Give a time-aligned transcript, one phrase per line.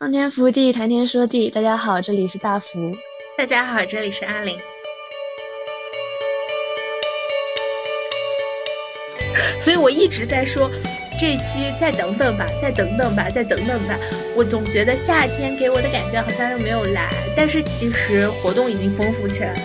[0.00, 1.50] 苍天福地，谈天说地。
[1.50, 2.96] 大家好，这里是大福。
[3.36, 4.56] 大家好，这里是阿玲。
[9.58, 10.70] 所以我一直在说，
[11.18, 13.98] 这期再等等吧，再等等吧，再等等吧。
[14.36, 19.60] 我总觉得夏天给我的感觉好像又没有来，但是其实活动已经丰富起来了。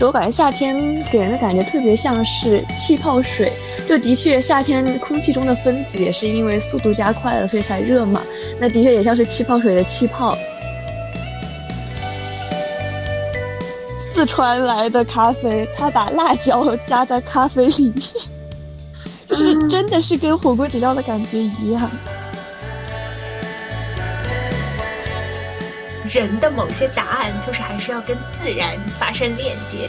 [0.00, 3.52] 我感觉夏天给人的感觉特别像是气泡水，
[3.88, 8.20] 就的确夏天空气中的分子也是因为速度加快了，所以才热嘛。
[8.58, 10.36] 那的确也像是气泡水的气泡。
[14.12, 18.02] 四川来的咖啡，他把辣椒加在咖啡里面，
[19.28, 21.88] 就是真的是跟火锅底料的感觉一样。
[26.10, 29.88] 人的某些答案，就是还是要跟自然发生链接。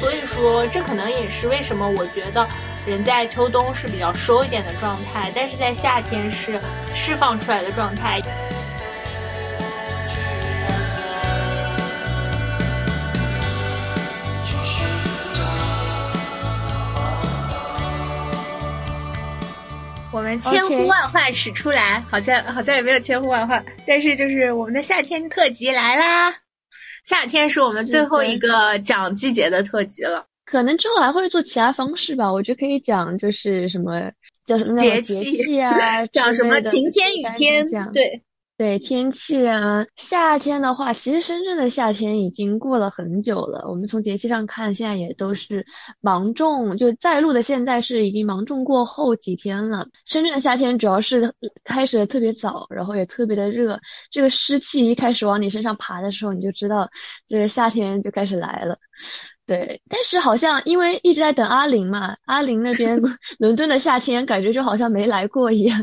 [0.00, 2.48] 所以说，这可能也是为什么我觉得
[2.86, 6.58] 人在秋冬是比较收一点的状态，但是在夏天是
[6.94, 8.18] 释放出来的状态。
[20.12, 26.34] 我们千呼万唤始出来，好像好像也没有千呼万唤，但是就是我们的夏天特辑来啦！
[27.04, 32.32] 夏天是我们最后一个讲季节的特辑了，可能之后还会做其他方式吧。
[32.32, 34.10] 我觉得可以讲就是什么
[34.46, 38.22] 叫什么节气啊， 讲什么晴天雨天，对。
[38.60, 43.64] 对天气啊，夏天的话，其实深圳的夏天已经过了很久了。
[43.66, 45.64] 我们从节气上看，现在也都是
[46.02, 49.88] 芒种，就在录的现在是已经芒种过后几天了。
[50.04, 53.80] 深圳的夏天主要是开始的特别早，然后也特别的热。
[54.10, 56.86] 这个湿气一开始往你身上爬的时候，你就知道
[57.28, 58.76] 这个夏天就开始来了。
[59.46, 63.00] 对，但是好像因为一直在等阿玲嘛，阿玲那边
[63.40, 65.82] 伦敦的夏天感觉就好像没来过一样。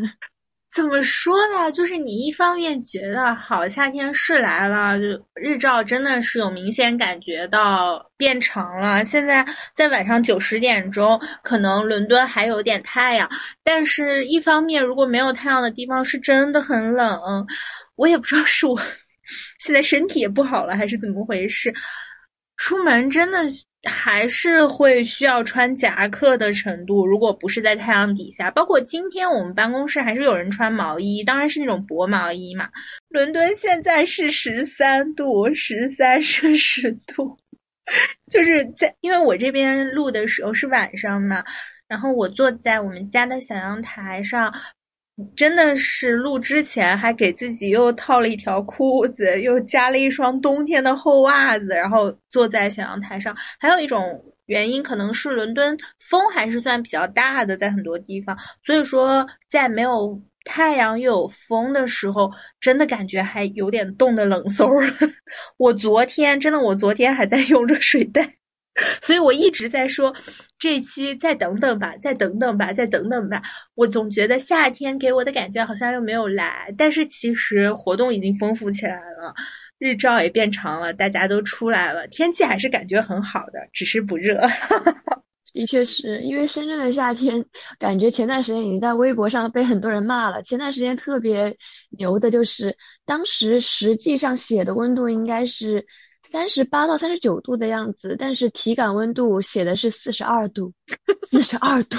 [0.77, 1.71] 怎么说呢？
[1.71, 9.03] 就是你一方面觉得好，夏天是来了，就日照真的是有明显感觉到变长了。
[9.03, 9.43] 现在
[9.73, 13.27] 在晚上九十点钟，可能伦敦还有点太阳，
[13.63, 17.19] 但是一方面如果没有太阳的地方是真的很冷。
[17.95, 18.79] 我也不知道是我
[19.57, 21.73] 现在身体也不好了，还是怎么回事，
[22.55, 23.39] 出门真的。
[23.87, 32.69] 还是会需要穿夹克的程度，如果不是在太阳底下，包括今天我们办公室还是有人穿毛衣，当然是那种薄毛衣嘛。
[33.09, 37.37] 伦敦现在是十三度，十三摄氏度，
[38.29, 41.43] 就是在因为我这边录的时候是晚上嘛，
[41.87, 44.53] 然后我坐在我们家的小阳台上。
[45.35, 53.35] 真的是录之前还给自己又套了一条裤子，又加了一双冬天的厚袜子，然后坐在小阳台上。
[53.59, 64.93] 还有一种原因，可能是伦敦风还是算比较大的，在很多地方，所以说在没有太阳又有风的时候，真的感觉还有点冻的冷飕儿。
[65.57, 68.35] 我昨天真的，我昨天还在用热水袋。
[69.01, 70.13] 所以我一直在说，
[70.59, 73.41] 这期再等等吧，再等等吧，再等等吧。
[73.75, 79.33] 我总觉得夏天给我的感觉好像又没有来，但是其实活动已经丰富起来了，
[79.79, 84.39] 日照也变长了，大家都出来了，天气还是感觉很好的，只是不热。
[85.53, 87.43] 的确是因为深圳的夏天，
[87.79, 90.43] 感觉前段时间已经在微博上被很多人骂了。
[90.43, 91.57] 前段时间特别
[91.97, 95.83] 牛的就是，当时实际上写的温度应该是。
[96.29, 100.73] 三十八到三十九度的样子，但是体感温度写的是四十二度，
[101.29, 101.97] 四十二度，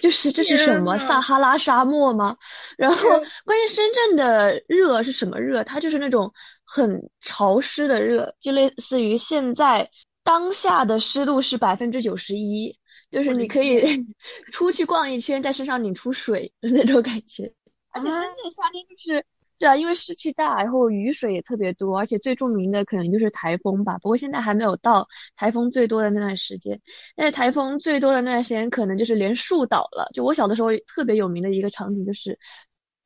[0.00, 2.36] 就是这是什么撒哈拉沙漠吗？
[2.76, 3.08] 然后
[3.44, 5.62] 关键深圳的热是什么热？
[5.64, 6.32] 它就是那种
[6.64, 9.88] 很潮湿的热，就类似于现在
[10.24, 12.76] 当下的湿度是百分之九十一，
[13.10, 13.82] 就是你可以
[14.52, 17.52] 出去逛一圈，在身上拧出水的那种感觉。
[17.90, 19.24] 而且深圳夏天就是。
[19.62, 23.96] 对啊，因为湿气大，然后雨水也特别多，而且最著名的可能就是台风吧。
[23.98, 25.06] 不过现在还没有到
[25.36, 26.80] 台风最多的那段时间，
[27.14, 30.10] 但是台风最多的那段时间，可能就是连树倒了。
[30.14, 32.36] 就我小的时候特别有名的一个场景，就是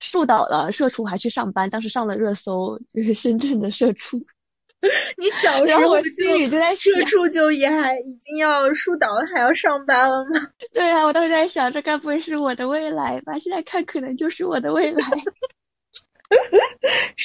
[0.00, 4.24] 树倒了，社畜还去上班，当时上了热搜，就是深圳的社畜。
[5.18, 10.48] 你小时候就在社畜就也还已经要树倒了，还要上班了吗？
[10.72, 13.38] 对啊，我当时在想，这该不会是我的未来吧？
[13.38, 15.04] 现在看，可能就是我的未来。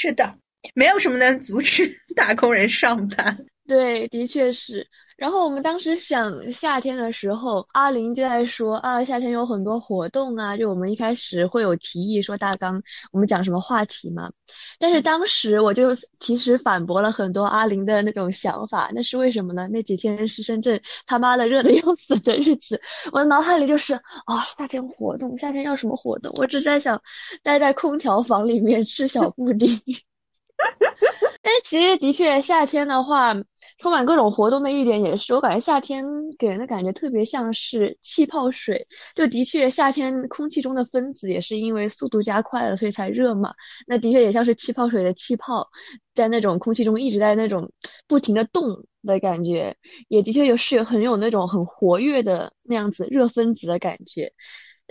[0.02, 0.36] 是的，
[0.74, 3.38] 没有什么能阻止 打工人上班。
[3.68, 4.88] 对，的确是。
[5.22, 12.82] 然后我们当时想夏天的时候，阿林就在说啊，夏天有很多活动啊，就我们一开始会有提议说大纲，
[13.12, 14.32] 我们讲什么话题嘛。
[14.80, 19.68] 但是当时我就其实反驳了很多阿林的那种想法，那是为什么呢？
[19.68, 22.82] 那几天是深圳他妈的热的要死的日子，
[23.12, 23.94] 我的脑海里就是
[24.26, 26.34] 啊，夏天活动，夏天要什么活动？
[26.38, 27.00] 我只在想
[27.44, 29.70] 待在空调房里面吃小布丁。
[31.44, 33.34] 但是其实的确，夏天的话，
[33.80, 36.06] 充满各种活动的一点也是，我感觉夏天
[36.38, 38.88] 给人的感觉特别像是气泡水。
[39.16, 43.54] 就的确，夏天空气中的分子也是因为速度加快了，所以才热嘛。
[43.88, 45.68] 那的确也像是气泡水的气泡，
[46.14, 47.72] 在那种空气中一直在那种
[48.08, 49.76] 不停的动的感觉，
[50.10, 54.32] 也的确有是很有那种很活跃的那样子热分子的感觉。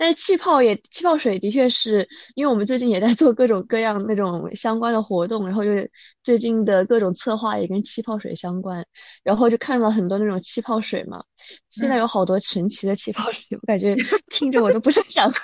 [0.01, 5.91] 但是气泡也气泡水的确是因为我们最近也在做各种各样那种相关的活动，然后就是
[6.23, 8.83] 最近的各种策划也跟气泡水相关，
[9.21, 11.23] 然后就看到很多那种气泡水嘛。
[11.69, 13.95] 现在有好多神奇的气泡水，我感觉
[14.31, 15.35] 听着我都不是很想喝。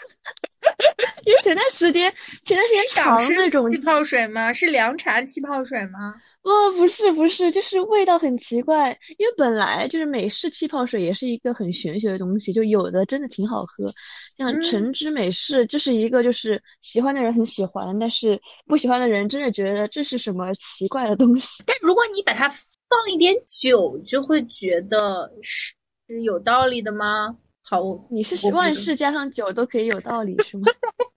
[1.24, 2.12] 因为前段时间
[2.44, 4.51] 前段时间尝那种气泡水吗？
[4.51, 6.15] 是凉茶气泡水吗？
[6.47, 8.97] 哦，不是不是，就是味道很奇怪。
[9.17, 13.91] 因为本来就是美式气泡水也是一个很玄学的东西，就有的真的挺好喝。
[14.38, 21.61] 像橙汁美式就是一个，就是喜欢的人很喜欢，但是不喜欢的人真的觉得这是什么奇怪的东西。
[21.65, 27.35] 但如果你把它放一点酒，就会觉得是有道理的吗？
[27.61, 30.67] 好，你是万事加上酒都可以有道理是吗？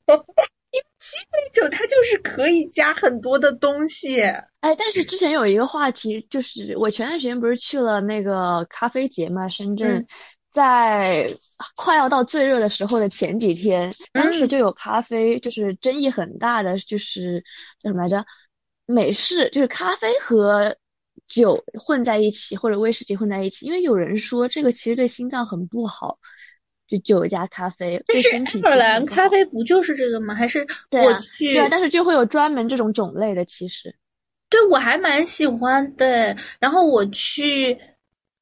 [0.72, 4.22] 因为鸡尾酒它就是可以加很多的东西。
[4.22, 10.06] 哎，但是之前有一个话题，就是我前段时间不是去了那个咖啡节嘛，深圳。
[10.52, 11.28] 在
[11.76, 17.44] 快要到最热的时候的前几天，当时就有咖啡，就是争议很大的，就是
[17.80, 18.26] 叫什么来着？
[18.84, 20.76] 美式就是咖啡和
[21.28, 23.64] 酒混在一起，或者威士忌混在一起。
[23.64, 26.18] 因为有人说这个其实对心脏很不好，
[26.90, 28.02] 就酒加咖啡。
[28.06, 28.28] 但是
[28.66, 30.34] 爱尔兰咖啡不就是这个吗？
[30.34, 31.54] 还是我去？
[31.54, 33.44] 对，但是就会有专门这种种类的。
[33.44, 33.94] 其实，
[34.48, 36.36] 对我还蛮喜欢的。
[36.58, 37.78] 然后我去。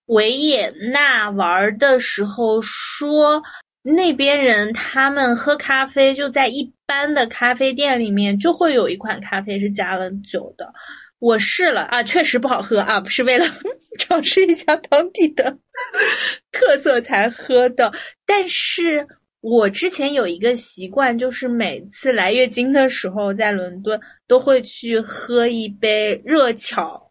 [0.08, 3.42] 维也纳玩的时候说，
[3.82, 10.72] 那边人他们喝咖啡就在一般的咖啡店里面就会有一款咖啡是加了酒的。
[11.18, 13.44] 我试了啊，确实不好喝啊，不是为了
[13.98, 15.58] 尝试一下当地的
[16.52, 17.92] 特色才喝的。
[18.24, 19.06] 但是
[19.40, 27.08] 我之前有一个习惯，就是每次来月经的时候，在伦敦都会去喝一杯热巧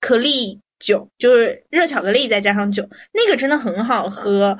[0.00, 0.60] 克力。
[0.78, 4.56] 酒就是热巧克力再加上酒，那个真的很好喝。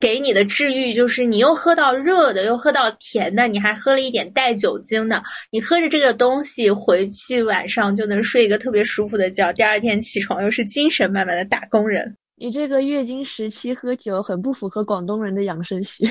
[0.00, 5.22] 给你的治愈就是你又喝到热的，又喝到甜的，你还喝了一点带酒精的。
[5.52, 9.52] 你喝着这个东西回去，晚上就能睡一个特别舒服的觉。
[9.52, 12.16] 第二天起床又是精神满满的打工人。
[12.34, 16.10] 你这个月经时期喝酒很不符合广东人的养生学。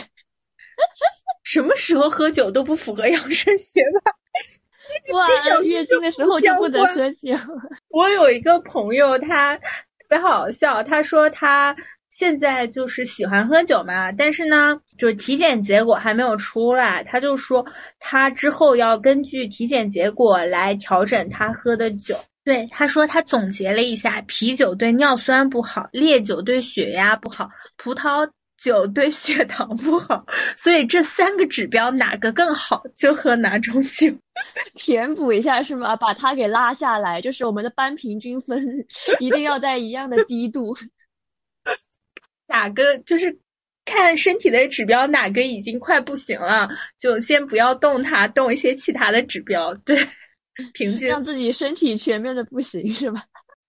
[1.44, 4.12] 什么时候喝酒都不符合养生学吧？
[5.14, 5.28] 哇，
[5.66, 7.34] 月经的时候就不能喝酒。
[7.90, 9.66] 我有一个朋友，他特
[10.08, 10.84] 别好笑。
[10.84, 11.76] 他说他
[12.20, 17.02] 现在就是喜欢喝酒嘛，但是呢，就是体检结果还没有出来。
[17.06, 17.66] 他就说
[17.98, 22.18] 他之后要根据体检结果来调整他喝的酒。
[22.44, 28.30] 对，他说他总结了一下，啤酒对尿酸不好，烈酒对血压不好，葡萄。
[28.62, 30.26] 酒对血糖不好，
[30.58, 34.14] 所以这三个指标哪个更好，就喝哪种酒，
[34.76, 35.96] 填补一下是吗？
[35.96, 38.62] 把它给拉下来，就是我们的班平均分
[39.22, 40.76] 一定要在一样的低度。
[42.50, 43.40] 哪个就是
[43.86, 49.98] 看身体的指标，哪个已经快不行了，就先不要动它，动一些其他的指标，对，
[50.74, 53.24] 平均让自己身体全面的不行是吧？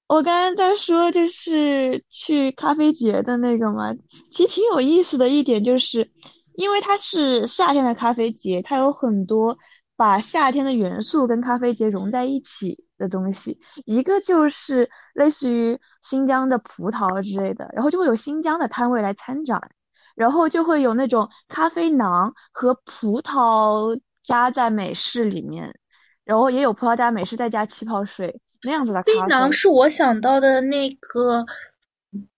[0.09, 3.95] 我刚刚在说，就是去咖啡节的那个嘛，
[4.33, 6.11] 其实挺有意思的一点就是，
[6.55, 9.57] 因为它是夏天的咖啡节，它有很多
[9.97, 13.59] 把夏天的元素跟咖啡节融在一起的东西。
[13.85, 19.73] 一个就是类似于新疆的葡萄之类的，然后就会有新疆的摊位来参展，
[20.15, 25.77] 然后就会有那种咖啡囊和葡萄加在美式里面，
[26.25, 28.41] 然后也有葡萄加美式再加气泡水。
[28.63, 31.47] 那样子的咖啡囊是我想到的那个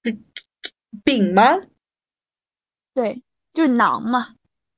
[0.01, 0.25] 饼
[1.03, 1.59] 饼吗？
[2.95, 4.29] 对，就是馕嘛。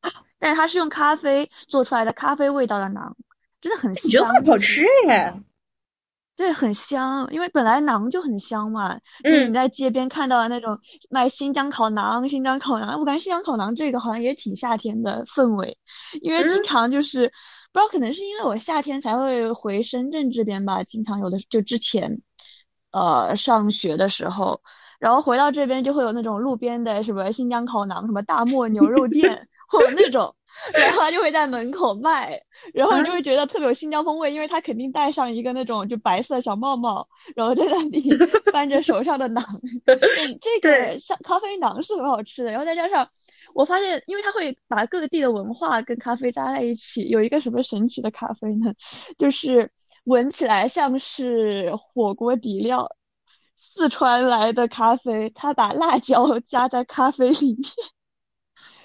[0.38, 3.12] 但是它是用咖啡做出来的，咖啡味道的馕，
[3.60, 4.10] 真的很香。
[4.10, 5.34] 觉得很好吃耶。
[6.36, 8.98] 对，很香，因为本来馕就很香嘛。
[9.22, 10.78] 就是你在街边看到的那种
[11.10, 15.78] 卖新疆烤馕、新疆烤馕，我感觉新疆烤馕这个好像也挺夏天的氛围，
[16.22, 17.32] 因为经常就是。
[17.72, 22.22] 不知道可能是因为我夏天才会回深圳这边吧，经常有的就之前，
[22.92, 24.60] 呃，上学的时候，
[25.00, 30.32] 然后回到这边就会有那种路边的什么新疆烤馕、什么大 漠牛肉店，会有那种，
[30.72, 32.40] 然后他就会在门口卖，
[32.72, 38.08] 然后你就会觉得特别有新疆风味，因为他肯定戴上一个那种就白色小帽帽，然后在那里
[38.52, 39.42] 翻着手上的馕，
[40.40, 43.08] 这个像咖啡馕是很好吃的，然后再加上。
[43.52, 48.74] 我发现，因为他会把各地的文化跟咖啡搭在一起，有一个什么神奇的咖啡呢？
[49.16, 49.70] 就是
[50.06, 52.90] 闻起来像是火锅底料，
[53.56, 57.70] 四川来的咖啡，他把辣椒加在咖啡里面，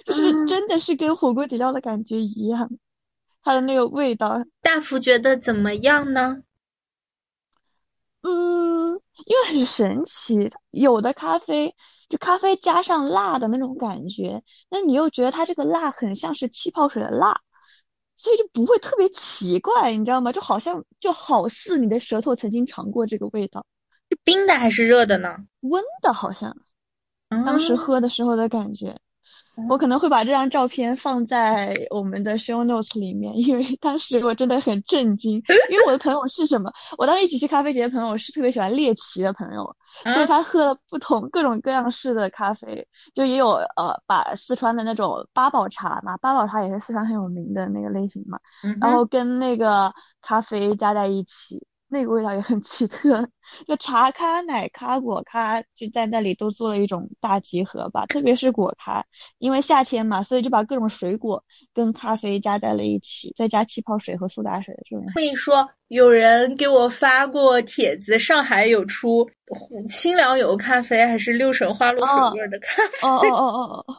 [0.10, 2.70] 就是真的是跟火锅底料的感觉一样，
[3.44, 4.44] 它的那个味道。
[4.62, 6.44] 大福觉得怎么样呢？
[8.24, 11.76] 嗯，因为很神奇，有的咖啡。
[12.10, 17.40] 就咖啡加上辣的那种感觉，那你又觉得它这个辣很像是气泡水的辣，
[18.18, 20.32] 所以就不会特别奇怪，你知道吗？
[20.32, 23.64] 就好像就好似你的舌头曾经尝过这个味道，
[24.10, 25.36] 是冰的还是热的呢？
[25.60, 26.58] 温的，好像，
[27.30, 29.00] 当时喝的时候的感觉。
[29.68, 35.42] 我可能会把这张照片放在我们的 show notes 里面，因为当时我真的很震惊。
[35.70, 36.72] 因为我的朋友是什么？
[36.98, 39.76] 我当时一起去咖啡节的朋友是特别喜欢猎奇的朋友，
[40.14, 48.40] 所以他喝了不同各种各样式的咖啡，就也有呃把四川的那种八宝茶嘛，八宝茶也是四川很有名的那个类型嘛，
[48.80, 51.66] 然后跟那个咖啡加在一起。
[51.90, 53.28] 那个味道也很奇特，
[53.68, 58.06] 就茶咖、奶咖、果咖就在那里都做了一种大集合吧。
[58.06, 59.04] 特别是果咖，
[59.40, 61.44] 因为夏天嘛，所以就把各种水果
[61.74, 65.04] 跟咖啡加在了一起，再加气泡水和苏打水这种。
[65.16, 69.28] 可以说，有人给我发过帖子，上海有出
[69.90, 73.08] 清凉油咖啡，还是六神花露水味的咖啡？
[73.08, 73.96] 哦哦哦哦哦。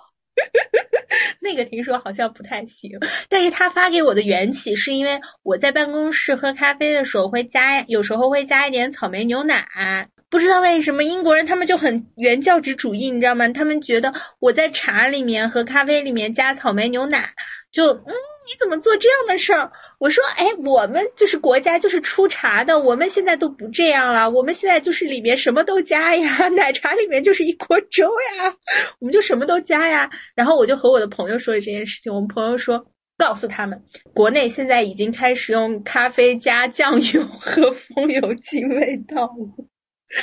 [1.41, 2.91] 那个听说好像不太行，
[3.29, 10.09] 但是他发给我的缘起是因为我在办公室喝咖啡的时候会加，有时候会加一点草莓牛奶。
[10.31, 13.49] 不知道为什么英国人他们就很原教旨主义，你知道吗？
[13.49, 17.29] 他们觉得我在茶里面和咖啡里面加草莓牛奶，
[17.71, 18.15] 就嗯。
[18.47, 19.71] 你怎么做这样的事儿？
[19.99, 28.53] 我说，哎，我们就是国家就是出茶的，我们现在都不这样了，我们现在就是里面什么都加呀，奶茶里面就是一锅粥呀，
[28.99, 30.11] 我们就什么都加呀。
[30.35, 32.83] 然后我就和我的朋友说了这件事情，我们朋友说，
[33.19, 33.81] 告诉他们，
[34.15, 39.70] 国内现在已经开始用咖啡加酱油和风油精味道了。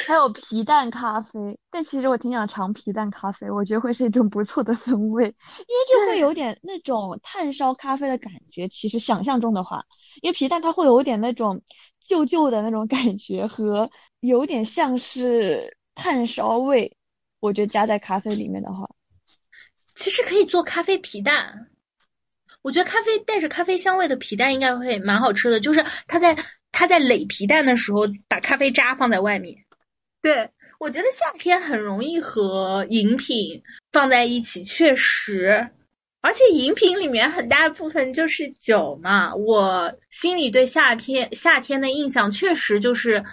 [0.06, 8.68] 还有皮蛋咖啡，但其实我挺想尝皮蛋咖啡，我觉得会是一种不错的风味， 因为就会有点那种炭烧咖啡的感觉。
[8.68, 9.86] 其实想象中的话，
[10.22, 11.62] 因为皮蛋它会有点那种
[12.06, 13.90] 旧旧的那种感觉，和
[14.20, 16.98] 有点像是炭烧味。
[17.40, 18.90] 我觉得加在咖啡里面的话，
[19.96, 21.70] 其实可以做咖啡皮蛋。
[22.64, 26.36] 我觉得咖啡带着咖啡香味的皮蛋应该会蛮好吃的，就是它在
[26.72, 29.56] 它在垒皮蛋的时候，把咖啡渣放在外面。
[30.22, 35.70] 对，我觉得夏天很容易和饮品放在一起，确实，
[36.22, 39.34] 而且饮品里面很大部分就是酒嘛。
[39.34, 43.24] 我心里对夏天夏天的印象确实就是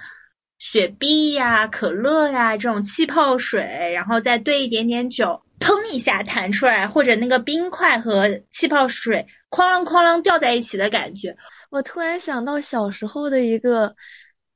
[0.58, 3.60] 雪碧呀、可乐呀这种气泡水，
[3.92, 11.34] 然后再兑一点点酒，砰一下弹出来，或者那个冰块和气泡水哐啷哐啷掉在一起的感觉。
[11.70, 13.96] 我突然想到小时候的一个。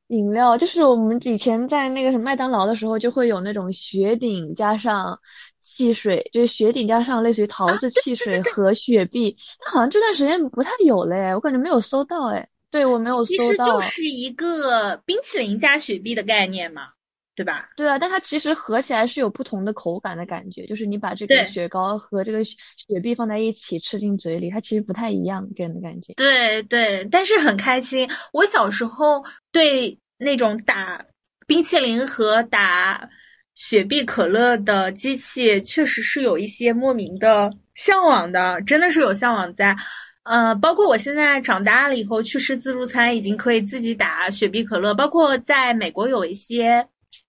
[0.09, 5.19] 饮料就是我们以前在那个什么麦当劳的时候，就会有那种雪顶加上
[5.61, 9.37] 汽水，就是雪顶加上类似于桃子汽水和雪碧。
[9.65, 12.49] 但好像这段时间不太有了哎，我感觉没有搜到哎。
[12.71, 13.25] 对我没有搜到。
[13.25, 16.83] 其实就是一个冰淇淋加雪碧的概念嘛，
[17.39, 17.69] 对吧？
[17.77, 26.15] 对啊，但它其实合起来是有不同的口感的感觉，就是你把这个雪糕和这个雪碧放在一起吃进嘴里，它其实不太一样给人的感觉。
[26.15, 28.11] 对对，但是很开心。
[28.33, 29.99] 我小时候对。
[30.21, 31.01] 那种打
[31.47, 33.09] 冰淇淋和打
[33.55, 39.77] 雪碧、可乐的机器，确实是有一些莫名的向往的，真的是有向往在。
[40.25, 44.93] 呃，包括我现在长大了以后去吃自助餐，已经可以自己打雪碧、可乐。
[44.93, 46.85] 包括在美国有一些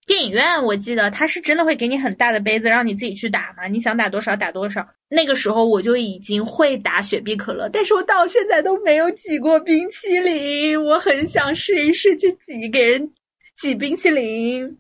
[0.09, 4.83] 电影院，我记得他是真的会给你很大的杯子，让你自己去打嘛，你想打多少打多少。
[5.07, 10.83] 那个时候我就已经会打雪碧、可乐，但是我到现在都没有挤过冰淇淋。
[10.83, 13.13] 我很想试一试去挤给人
[13.55, 14.79] 挤冰淇淋。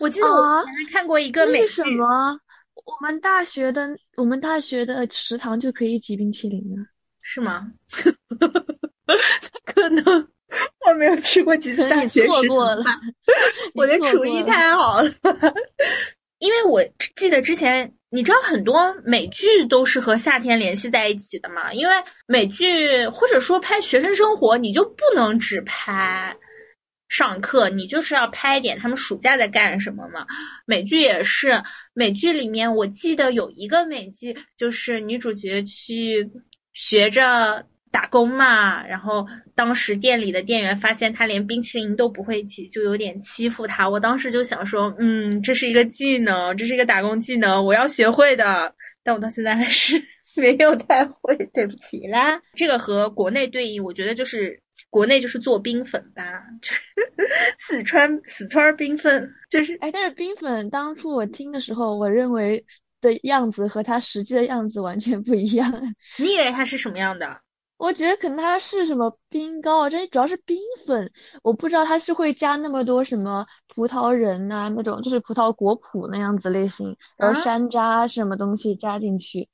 [0.00, 2.40] 我记得我看过一个美为什么
[2.86, 3.86] 我们大学的
[4.16, 6.80] 我们大学的食堂就可以挤冰淇淋啊？
[7.20, 7.70] 是吗？
[9.66, 10.28] 可能
[10.86, 13.00] 我没有吃过几次大学食堂，
[13.74, 15.10] 我的厨艺太好了。
[16.38, 16.82] 因为我
[17.16, 21.72] 记得之前，你知道很多美剧都是和夏天联系在一起的嘛？
[21.72, 21.94] 因为
[22.26, 26.36] 美剧或者说拍学生生活，你就不能只拍
[27.08, 30.26] 上课，你就是要拍一点他们暑假在干什么嘛。
[30.66, 31.62] 美剧也是，
[31.94, 36.28] 美剧里面我记得有一个美剧，就是女主角去
[36.72, 43.88] 学着打工嘛，然后当时店里的店员发现他连冰淇淋都不会挤，就有点欺负他。
[43.88, 48.74] 我当时就想说，嗯，这是一个技能，这是一个打工技能，我要学会的。
[49.04, 50.02] 但我到现在还是
[50.36, 52.40] 没有太会，对不起啦。
[52.54, 54.60] 这个和国内对应，我觉得就是。
[54.90, 56.22] 国内就是做冰粉吧，
[57.66, 62.62] 四川四川冰粉就是哎，但是冰粉当初我听的时候，我认为
[63.00, 65.72] 的样子和它实际的样子完全不一样。
[66.18, 67.40] 你以为它是什么样的？
[67.82, 71.10] 我觉得可能它是什么冰糕啊，这主要是冰粉，
[71.42, 79.48] 我不知道它是会加那么多什么葡萄仁呐，那种就是葡萄果脯那样子类型，然后山楂什么东西加进去，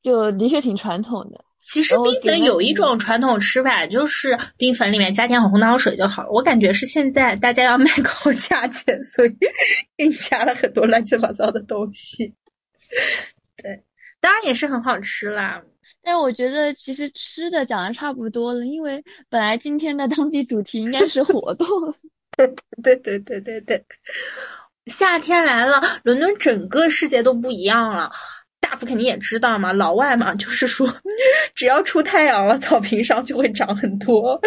[0.00, 1.44] 就的确挺传统的。
[1.66, 6.30] 其实冰粉有一种传统吃法，就是冰粉里面加点红糖水就好了。
[6.30, 9.28] 我感觉是现在大家要卖高价钱，所以
[9.98, 12.32] 给你加了很多乱七八糟的东西。
[13.60, 13.82] 对，
[14.20, 15.60] 当然也是很好吃啦。
[16.02, 21.66] 但是我觉得其实吃的讲的差不多了，因为本来今天的当地主题应该是活动。
[22.82, 23.84] 对对对对对，
[24.86, 28.10] 夏天来了，伦敦整个世界都不一样了。
[28.58, 30.88] 大夫肯定也知道嘛，老外嘛，就是说，
[31.54, 34.40] 只要出太阳了，草坪上就会长很多。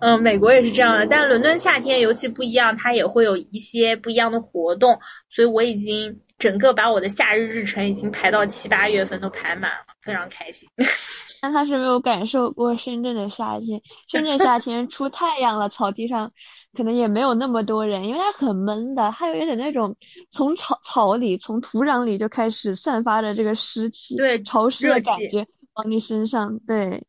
[0.00, 4.98] 嗯，美国也是这样的，但伦敦夏天尤其不一样，它也会有一些不一样的活动，
[5.30, 10.68] 所以我已经整个把我的夏日日程已经排到七八月份都排满了，非常开心。
[11.40, 16.30] 但他是没有感受过深圳的夏天，深圳夏天出太阳了，草地上
[16.74, 19.96] 可能也没有那么多人，因为它很闷的，它有一点那种
[20.30, 25.46] 从草草里、从土壤里就开始散发的这个湿气，对，潮湿的感觉
[25.76, 27.02] 往你身上，对，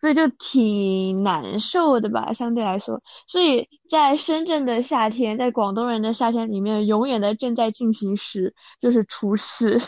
[0.00, 3.02] 所以就挺难受的吧，相对来说。
[3.26, 9.78] 所以在深圳的夏天，在广东人的夏天里面，永远的正在进行时就是厨师。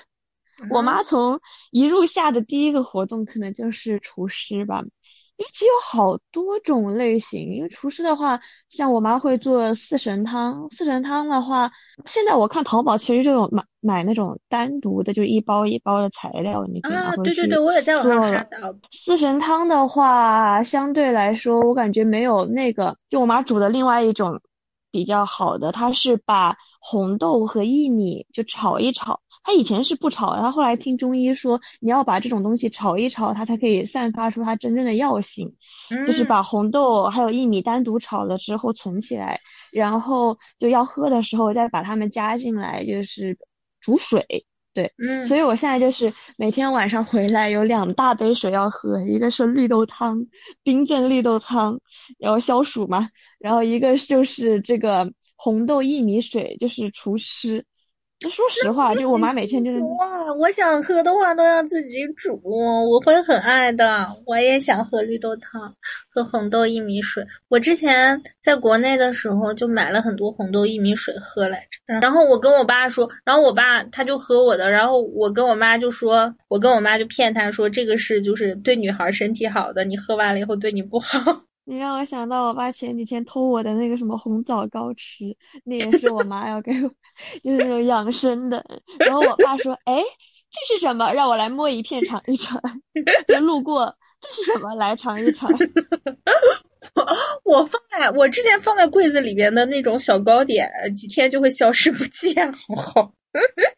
[0.70, 1.40] 我妈从
[1.70, 4.82] 一入夏的第一个活动可能就是厨师吧，
[5.42, 7.52] 因为其实有好多种类型。
[7.52, 11.68] 因为厨师的话，像我妈会做四神汤，四神汤的话，
[12.06, 16.92] 现在我看淘宝其实就有买买那种单独的，就一包一包的材料，你可以
[17.24, 18.72] 对对对，我也在网上刷到。
[18.92, 24.40] 四神汤的话，相对来说，我感觉没有那个，就我妈煮的另外一种
[24.92, 29.20] 比较好的，它是把红豆和薏米就炒一炒。
[29.44, 35.54] 他以前是不炒的，他后来听中医说，你要把这种东西炒一炒，它才可以散发出它真正的药性。
[36.06, 39.40] 就是把红豆还有薏米单独炒了之后存起来，
[39.72, 43.36] 然后就要喝的时候再把它们加进来，就是
[43.80, 44.46] 煮水。
[44.74, 50.26] 对，嗯，所以我现在就是每天晚上回来有两大杯水要喝，一个是绿豆汤，
[50.62, 51.78] 冰镇绿豆汤，
[52.18, 57.66] 然后消暑嘛，然后一个就是这个红豆薏米水，就是除湿。
[58.30, 64.06] 说实话，就我妈每天就是哇，我想喝的话都要自己煮，我会很爱的。
[64.26, 65.74] 我也想喝绿豆汤，
[66.08, 67.24] 喝红豆薏米水。
[67.48, 71.94] 我之前在国内的时候就买了很多红豆薏米水喝来着。
[72.00, 81.44] 然后我跟我爸说，然后我爸他就喝我的，然后我跟我妈就说，我跟我妈就骗他说这个是就是对女孩身体好的，你喝完了以后对你不好。
[81.72, 86.88] 你让我想到我爸前几天偷我的那个什么红枣糕吃，那也是我妈要给我，
[87.42, 88.62] 就是那种养生的。
[88.98, 90.04] 然后我爸说：“哎，
[90.50, 91.10] 这是什么？
[91.14, 92.60] 让我来摸一片尝一尝。”
[93.26, 94.74] 就路过，这是什么？
[94.74, 95.50] 来尝一尝。
[97.44, 103.10] 我放在我之前放在柜子里边的那种小糕点，几天就会消失不见，好不好？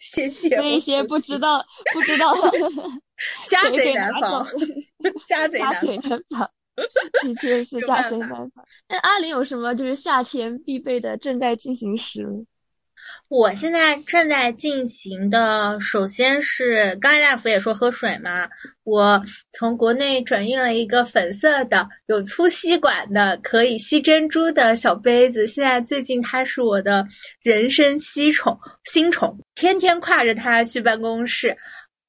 [0.00, 0.57] 谢谢。
[0.57, 2.35] 那些不知道不知道，
[3.48, 4.44] 家贼难防，
[5.28, 5.80] 家贼难
[6.37, 6.50] 防。
[7.22, 8.50] 的确是家贼难防。
[8.88, 12.46] 那阿林有什么就是夏天必备的正在进行时？
[13.28, 18.48] 我现在正在进行的，首先是刚才大福也说喝水嘛，
[18.82, 25.46] 我从国内转运了一个粉色的、有粗吸管的、可以吸珍珠的小杯子。
[25.46, 27.06] 现在最近它是我的
[27.42, 31.54] 人生吸宠新宠，天天挎着它去办公室。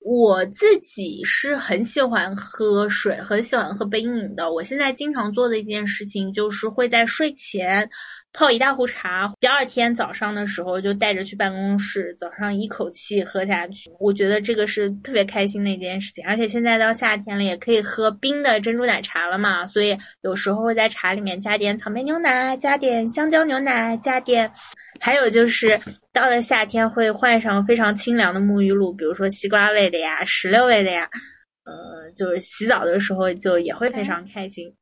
[0.07, 4.53] 我自己是很喜欢喝水，很喜欢喝冰饮的。
[4.53, 7.89] 我现在经常做的一件事情，就是会在睡前
[8.31, 13.89] 泡一大壶茶，第二天早上的时候就带着去办公室，早上一口气喝下去。
[13.99, 16.23] 我觉得这个是特别开心的一件事情。
[16.27, 24.51] 而且现在到夏天了，也可以喝冰的珍珠奶茶了嘛，所以有时候会在茶里面加点草莓牛奶，加点香蕉牛奶，加点。
[24.99, 25.79] 还有就是
[26.11, 31.09] 到了夏天会换上非常清凉的沐浴露，比如说西瓜味的呀、石榴味的呀，
[31.63, 34.75] 呃，就是洗澡的时候就也会非常开心。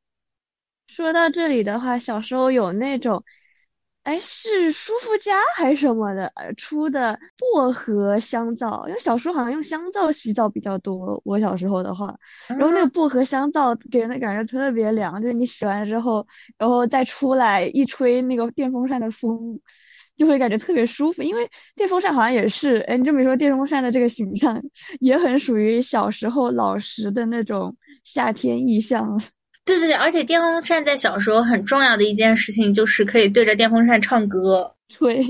[0.88, 3.22] 说到这里的话，小时候有那种
[4.04, 8.86] 哎，是舒肤佳还是什么的出的薄荷香皂？
[8.86, 12.14] 因为小时候好像用香皂洗澡比较多，我小时候的话，
[12.48, 16.26] 然后那个薄荷香皂给人的感觉特别凉，就是你洗完之后，
[16.58, 19.58] 然后再出来一吹那个电风扇的风，
[20.16, 21.22] 就会感觉特别舒服。
[21.22, 24.62] 因为电风扇好像也是，哎，你这么一说，电风扇的这个形象
[25.00, 29.20] 也很属于小时候老实的那种夏天意象。
[29.64, 35.24] 对对对，而且电风扇在小时候很重要的一件事情就是可以对着电风扇唱歌，对，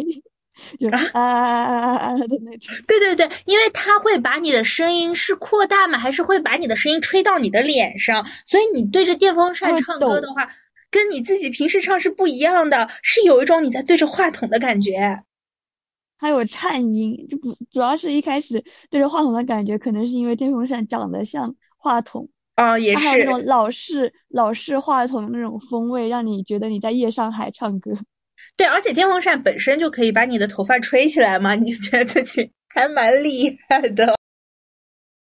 [0.91, 2.75] 啊啊啊啊的那种。
[2.89, 5.97] 对对对，因为它会把你的声音是扩大吗？
[5.97, 8.27] 还是会把你的声音吹到你的脸上？
[8.45, 10.49] 所以你对着电风扇唱歌的话，
[10.95, 15.25] 跟你自己平时唱是不一样的，是有一种你在对着话筒的感觉。
[16.17, 22.29] 还有颤音，就不主要是一开始对着话筒的感觉，可能是因为电风扇长得像话筒。
[22.55, 27.91] 啊，也是那种老式老式话筒那种风味，让你觉得你在夜上海唱歌。
[28.57, 34.15] 对，而且电风扇本身就可以把你的头发吹起来嘛，你就觉得自己还蛮厉害的。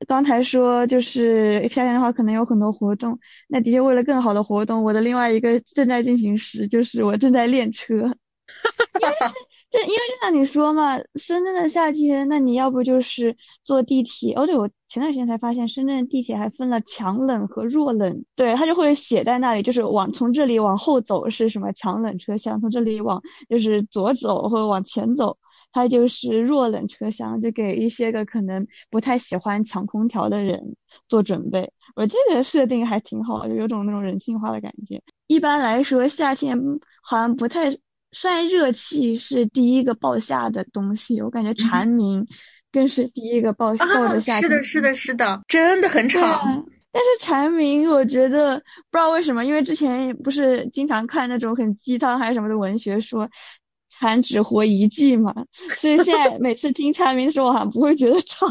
[0.06, 3.18] 刚才说就是夏天的话，可能有很多活动。
[3.48, 7.94] 那的确，为了更好的活动，我的另外一个正在进行时就是我正在练车。
[7.96, 9.34] 因为是。
[9.70, 14.32] 这因为就像你说嘛，深圳的夏天，那你要不就是坐地铁。
[14.34, 18.24] 哦，对，我前段时间才发现，深圳地铁还分了强冷和弱冷。
[18.36, 25.38] 对，它就会写在那里，就是往从这里往后走是什么强冷车厢，从这里往就是左走或者往前走，
[25.74, 30.76] 它就是弱冷车厢，就给一些个可能不太喜欢抢空调的人
[31.08, 31.70] 做准备。
[31.94, 35.02] 我这个设定还挺好，就有种那种人性化的感觉。
[35.26, 36.56] 一般来说，夏天
[37.02, 37.76] 好像不太。
[38.16, 42.24] 虽热气是第一个爆夏的东西，我感觉蝉鸣
[42.70, 44.42] 更是第一个爆爆的夏天。
[44.42, 46.20] 是的，是的，是的，真的很吵。
[46.92, 48.56] 但是蝉鸣，我觉得
[48.88, 53.28] 不知道为什么，因为之前不是经常看那种很鸡汤还是什么的文学，说
[53.98, 55.34] 蝉只活一季嘛，
[55.80, 58.46] 所以现在每次听蝉鸣的时候，我好像不会觉得吵。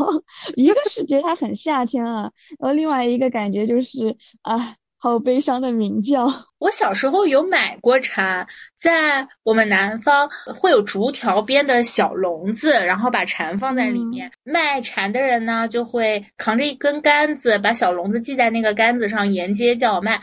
[0.55, 4.75] 一个是觉得它很夏天啊，然后另外一个感觉就是啊。
[5.03, 6.31] 好悲伤的鸣叫。
[6.59, 14.31] 我小时候有买过蝉，在我们南方会有竹条编的小笼子，然后把蝉放在里面。
[14.45, 20.21] 卖蝉的人呢，就会扛着一根杆子，把小笼子系在那个杆子上，沿街叫卖。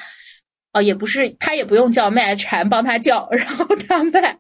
[0.72, 4.38] 哦，也不是，他也不用叫卖，蝉帮他叫， 然后他卖，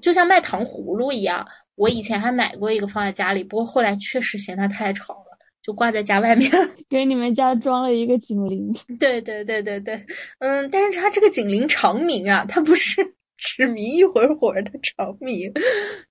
[0.00, 1.46] 就像卖糖葫芦一样。
[1.74, 5.20] 我以前还买过一个放在家里，不过后来确实嫌它太吵了。
[5.60, 6.50] 就挂在家外面，
[6.90, 8.70] 给你们家装了一个警铃。
[9.00, 9.94] 对对对对对，
[10.38, 15.50] 嗯，但是它这个警铃长鸣啊，它不是只鸣一会儿会儿它长鸣，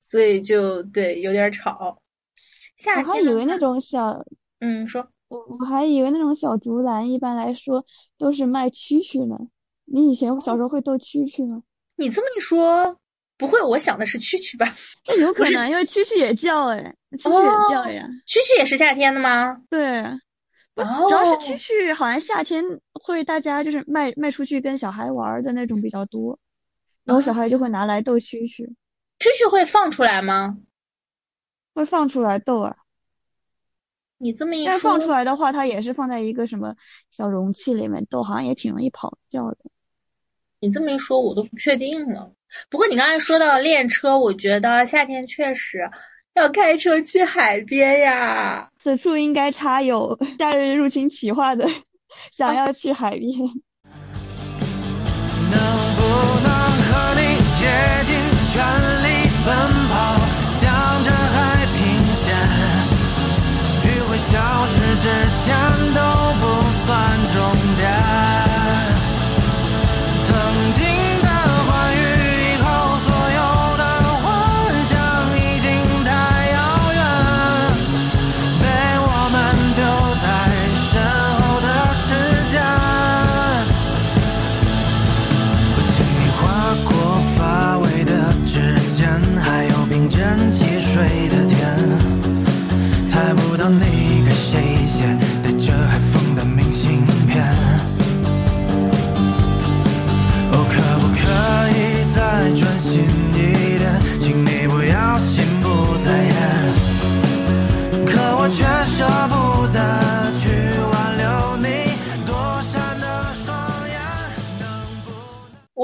[0.02, 2.02] 所以就对有点吵。
[2.78, 4.26] 夏天我还以为那种小，
[4.60, 7.86] 嗯，说，我我还以为那种小竹篮一般来说
[8.18, 9.38] 都是卖蛐蛐呢。
[9.86, 11.64] 你以前小时候会逗蛐蛐吗？
[11.96, 12.98] 你这么一说。
[13.36, 14.66] 不会，我想的是蛐蛐吧？
[15.08, 18.08] 那有可能，因为蛐蛐也叫哎，蛐蛐也叫呀。
[18.28, 19.60] 蛐蛐也是夏天的吗？
[19.70, 20.04] 对，
[20.76, 26.40] 主要是蛐蛐好像夏天会大家就是卖卖出去跟小孩玩的那种比较多，
[27.04, 28.66] 然后小孩就会拿来逗蛐蛐。
[29.20, 30.60] 蛐蛐会放出来吗？
[31.74, 32.76] 会放出来逗啊。
[34.20, 36.76] 你这么一说，但放出来的话，它也是放在一个什么
[37.10, 39.58] 小容器里面逗，好像也挺容易跑掉的。
[40.64, 42.32] 你这么一说，我都不确定了。
[42.70, 45.80] 不过你刚才说到练车，我觉得夏天确实
[46.36, 48.70] 要开车去海边呀。
[48.82, 51.68] 此处应该插有 《夏日入侵企划》的，
[52.32, 53.30] 想要去海边。
[55.52, 55.60] 能
[55.98, 56.02] 不
[56.48, 56.50] 能
[56.88, 57.22] 和你
[57.60, 57.68] 竭
[58.08, 58.16] 尽
[58.54, 58.64] 全
[59.04, 59.08] 力
[59.44, 59.52] 奔
[59.92, 60.16] 跑，
[60.62, 60.64] 向
[61.04, 61.76] 着海平
[62.24, 62.32] 线？
[63.84, 64.32] 余晖消
[64.68, 65.12] 失之
[65.44, 65.52] 前
[65.94, 66.00] 都
[66.40, 66.42] 不
[66.86, 66.88] 算
[67.34, 67.36] 终
[67.73, 67.73] 点。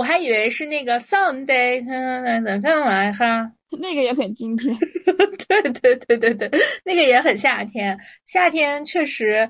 [0.09, 1.85] 还以为是那个 Sunday，
[2.63, 3.51] 干嘛哈？
[3.79, 4.75] 那个也很经典。
[5.47, 6.49] 对对对对对，
[6.83, 7.95] 那个也很夏天。
[8.25, 9.47] 夏天确实，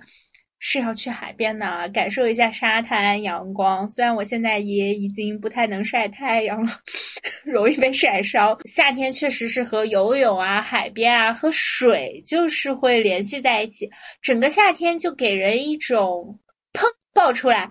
[0.59, 3.89] 是要去海边的，感受一下沙滩阳光。
[3.89, 6.69] 虽然我现在也已经不太能晒太阳了，
[7.45, 8.59] 容易被晒伤。
[8.65, 13.89] 夏天确实是和游泳啊、海边啊和水就是会联系在一起，
[14.21, 16.37] 整个夏天就给人一种
[16.73, 17.69] 砰爆出来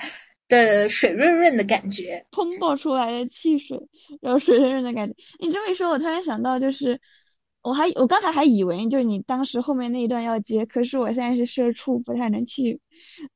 [0.48, 3.78] 的水润润的感觉，喷爆出来的汽水，
[4.20, 5.14] 然后水润润的感觉。
[5.38, 7.00] 你这么一说，我突然想到就是。
[7.61, 12.80] 我还我刚才还以为就是你当时后面那一段要接，可是我现在是社畜，不太能去，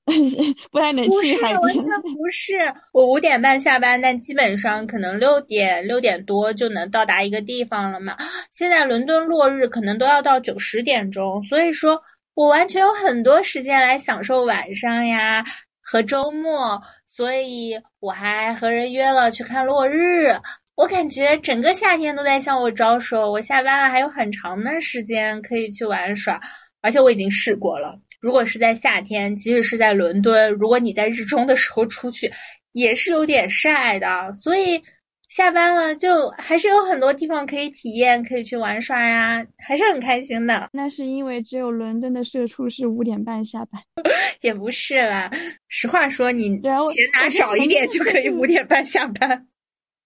[0.71, 1.61] 不太能去海边。
[1.61, 2.55] 完全不是，
[2.95, 8.17] 我五点半下班，但基本上可能六点六点多就能到达一个地方了嘛。
[8.51, 12.01] 现在伦敦落日可能都要到九十点钟，所以说
[12.35, 15.45] 我完全有很多时间来享受晚上呀
[15.83, 16.81] 和周末，
[17.15, 20.35] 所以我还和人约了去看落日。
[20.75, 26.41] 我感觉整个夏天都在向我招手，我下班了还有很长的时间可以去玩耍，
[26.81, 27.95] 而且我已经试过了。
[28.19, 32.33] 如果是在夏天，即使是在伦敦，如果你在日中的时候出去，
[32.73, 34.33] 也是有点晒的。
[34.33, 34.83] 所以
[35.35, 40.69] 下班了就还是有很多地方可以体验，可以去玩耍呀，还是很开心的。
[40.75, 43.81] 那是因为只有伦敦的社畜是五点半下班，
[44.43, 45.31] 也不是啦。
[45.69, 46.71] 实话说，你钱
[47.15, 49.47] 拿少一点就可以五点半下班。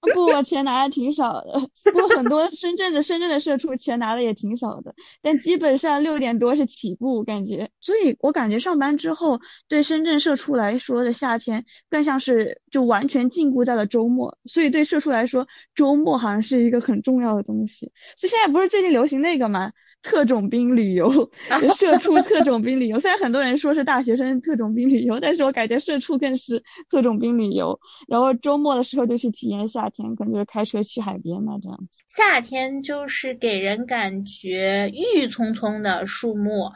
[0.15, 1.69] 不，我钱拿的挺少的。
[1.85, 7.71] 不过很多深圳的深圳的社畜钱拿的也挺少的，但基本上六点多是起步感觉。
[7.81, 14.39] 所以我感觉上班之后，对深圳社畜来说的夏天更像是就完全禁锢在了周末。
[14.45, 17.91] 所以对社畜来说，周末好像是一个很重要的东西。
[18.17, 19.73] 所以现在不是最近流行那个吗？
[20.03, 21.11] 特种兵旅游，
[21.77, 23.01] 社畜特种兵旅游。
[23.01, 27.79] 虽然很多人说是大学生特种兵旅游，但是我感觉社畜更是特种兵旅游。
[28.07, 32.05] 然后周末的时候就去体验夏天，可能就是开车去海边嘛，这样子。
[32.09, 36.71] 夏天就是给人感觉郁郁葱葱的树木，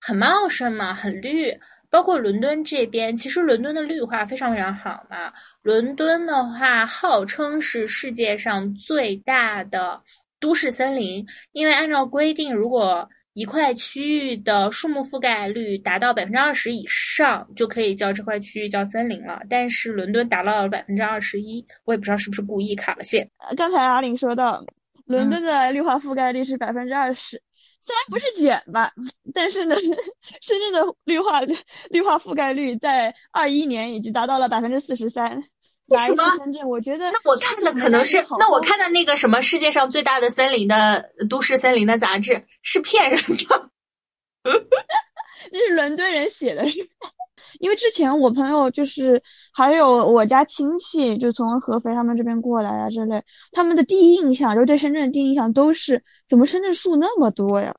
[0.00, 1.56] 很茂盛嘛，很绿。
[1.88, 5.30] 包括伦敦这边，其实伦敦的绿化非常非常好嘛。
[5.60, 10.02] 伦敦的话，号称是世界上最大的。
[10.42, 19.40] 都市森林，因为按照规定，如果一块区域的树木覆盖率达到百分之二十以上，就可以叫这块区域叫森林了。
[19.48, 23.30] 但是伦敦达到了百分之二十一，我也不知道是不是故意卡了线。
[23.56, 24.62] 刚才阿玲说到，
[25.06, 27.40] 伦敦的绿化覆盖率是百分之二十，
[27.80, 28.92] 虽然不是减吧，
[29.32, 29.76] 但是呢，
[30.42, 31.40] 深圳的绿化
[31.88, 35.44] 绿化覆盖率在二一年已经达到了百分之四十三。
[35.98, 36.24] 什么？
[36.66, 43.70] 我觉得那我看的可能是那我看的那个什么世界上最大的森林的都市森林的杂志是骗人的，
[45.50, 46.78] 那是伦敦人写的，是
[47.60, 57.74] 因为之前我朋友就是还有我家亲戚就从合肥他们这边过来啊之类，他们的第一印象就对深圳的第一印象都是怎么深圳树那么多呀？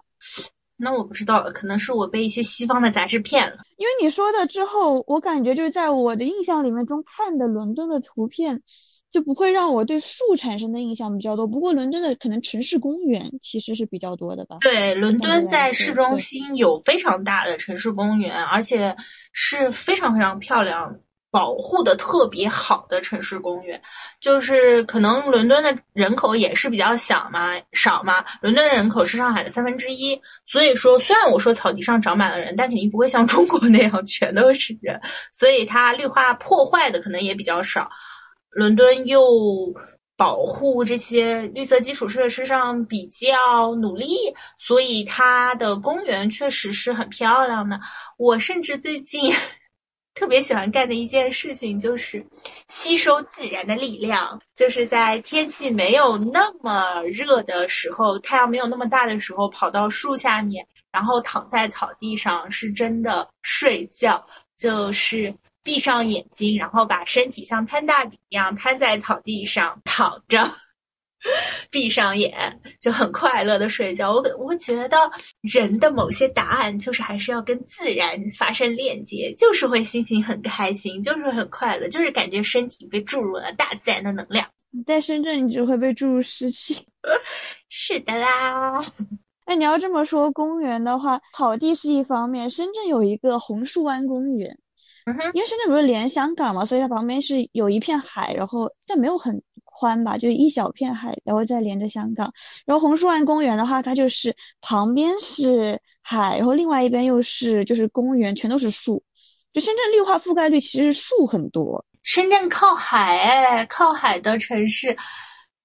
[0.77, 3.57] 那我不知道了，可能是我被一些西方的杂志骗了。
[3.77, 8.61] 因为你说的之后，我感觉就是在我的印象里面中看的伦敦的图片，
[9.11, 11.45] 就不会让我对树产生的印象比较多。
[11.47, 14.57] 不过伦敦的可能城市公园其实是比较多的吧？
[14.61, 18.95] 对，伦敦在市中心有非常大的城市公园，而且
[19.31, 20.95] 是非常非常漂亮。
[21.33, 23.81] 保护的特别好的城市公园，
[24.21, 28.23] 就是可能伦敦的人口也是比较小嘛，少嘛。
[28.39, 35.01] 伦敦的人口是上海的三分之一，所以说虽然我说草地上长满了人，但肯定不会像中国那样全都是人，
[35.33, 37.89] 所以它绿化破坏的可能也比较少。
[38.51, 39.23] 伦敦又
[40.15, 44.07] 保护这些绿色基础设施上比较努力，
[44.59, 47.79] 所以它的公园确实是很漂亮的。
[48.19, 49.33] 我甚至最近。
[50.13, 52.25] 特别喜欢干的一件事情就是
[52.67, 64.23] 吸收自然的力量，就是在天气没有那么热的时候，太阳没有那么大的时候，跑到树下面，然后躺在草地上，是真的睡觉，
[64.57, 70.49] 就是闭上眼睛，然后把身体像摊大饼一样摊在草地上躺着。
[71.71, 72.33] 闭上眼
[72.81, 74.11] 就很快乐的睡觉。
[74.11, 74.97] 我我觉得
[75.41, 84.45] 人的某些答案就是还是要跟自然发生链接，就是会心情很开心，就是很快乐，就是感觉身体被注入了大自然的能量。
[84.85, 86.75] 在深圳，你只会被注入湿气。
[87.69, 88.81] 是的啦。
[89.45, 92.49] 哎，你要这么说，公园的话，草地是一方面。
[92.49, 94.57] 深圳有一个红树湾公园，
[95.33, 99.41] 因为深圳不是连香港嘛，所以它旁边是有一片海，然后但没有很。
[99.73, 102.31] 宽吧，就一小片海，然后再连着香港。
[102.65, 109.03] 然后红树湾公园的话，它就是旁边是海，然后另外一边又是就是公园，全都是树。
[109.51, 111.85] 就深圳绿化覆盖率其实树很多。
[112.03, 114.95] 深圳靠海，哎，靠海的城市，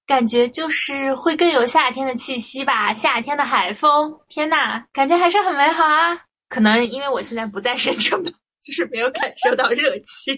[0.05, 2.93] 感觉就是会更有夏天的气息吧。
[2.93, 6.19] 夏天的海风，天呐，感觉还是很美好啊。
[6.47, 8.31] 可能因为我现在不在深圳吧。
[8.61, 10.33] 就是没有感受到热气。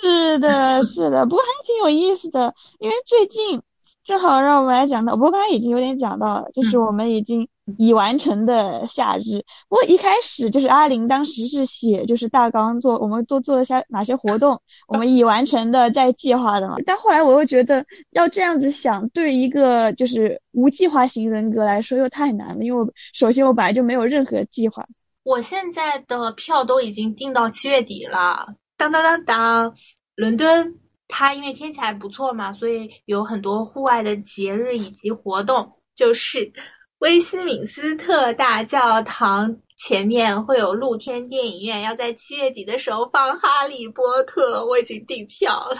[0.00, 3.60] 是的，是的，不过还挺有意思的，因为最近
[4.04, 9.44] 正好让我们来讲到，不过刚才已经有点讲到了，就是我们已经已完成的夏日。
[9.68, 16.76] 不过一开始就是阿玲当时是写就是大纲做，我们都做了些哪些活动，我们已完成的在计划的嘛。
[16.86, 24.86] 但后来我又觉得要这样子想，对一个就是无计划型人格来说又太难了，因为我首先我本来就没有任何计划。
[25.24, 28.54] 我现在的票都已经订到七月底了。
[28.78, 29.74] 当当当当，
[30.14, 35.70] 伦敦，它因为天气还不错嘛，所以有很多户外的节日以及活动。
[35.96, 36.52] 就是
[37.00, 45.76] 威斯敏斯特大教堂前面会有露天电影院，要在七月底的时候放《哈利波特》，我已经订票了，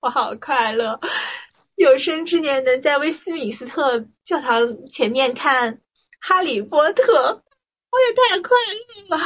[0.00, 0.98] 我好快乐！
[1.76, 5.72] 有生之年能在威斯敏斯特教堂前面看
[6.20, 7.02] 《哈利波特》，
[7.92, 8.56] 我也太快
[9.08, 9.24] 乐了。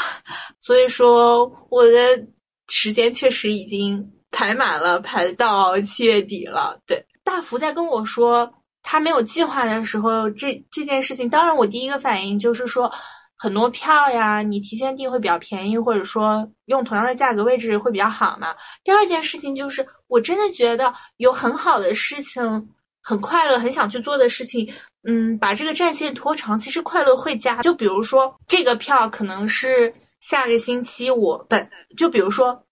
[0.61, 2.27] 所以说，我的。
[2.69, 6.79] 时间确实已经排满了，排到七月底了。
[6.87, 8.53] 对，大福在跟我说
[8.83, 12.91] 他没有计划的时候，这这件事情，当然我第一个反应就是说，
[13.37, 18.55] 很多票呀，你提前订会比较便宜，或者说用同样的价格位置会比较好嘛。
[18.83, 22.69] 第二件事情就是，我真的觉得有很好的事情，
[23.03, 24.69] 很快乐，很想去做的事情，
[25.09, 27.63] 嗯，把这个战线拖长，其实快乐会加。
[27.63, 29.95] 就比如说这个票可能是。
[30.21, 32.65] 下个星期我本就比如说，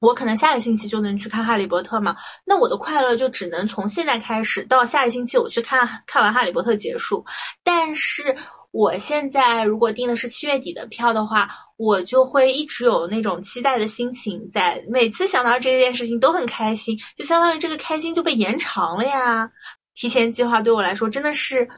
[0.00, 7.24] 我可能下个星期就能去看《哈利波特》嘛，那我的快乐就只能从现在开始到下个星期我去看看完《哈利波特》结束。
[7.62, 8.36] 但是
[8.70, 19.50] 我现在如果订的是七月底的票的话，我就会一直有那种期待的心情在，每次想到这件事情都很开心，就相当于这个开心就被延长了呀。
[19.94, 21.68] 提前计划对我来说真的是。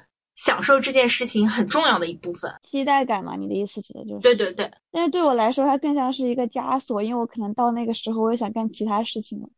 [0.42, 3.37] 享受这件事情很重要的一部分，期待感嘛？
[3.37, 4.20] 你的意思指的就是？
[4.20, 4.70] 对对对。
[4.90, 9.48] 但是对我来说，它更像是一个枷锁，因为我可能到那个时候，我也想干其他事情了。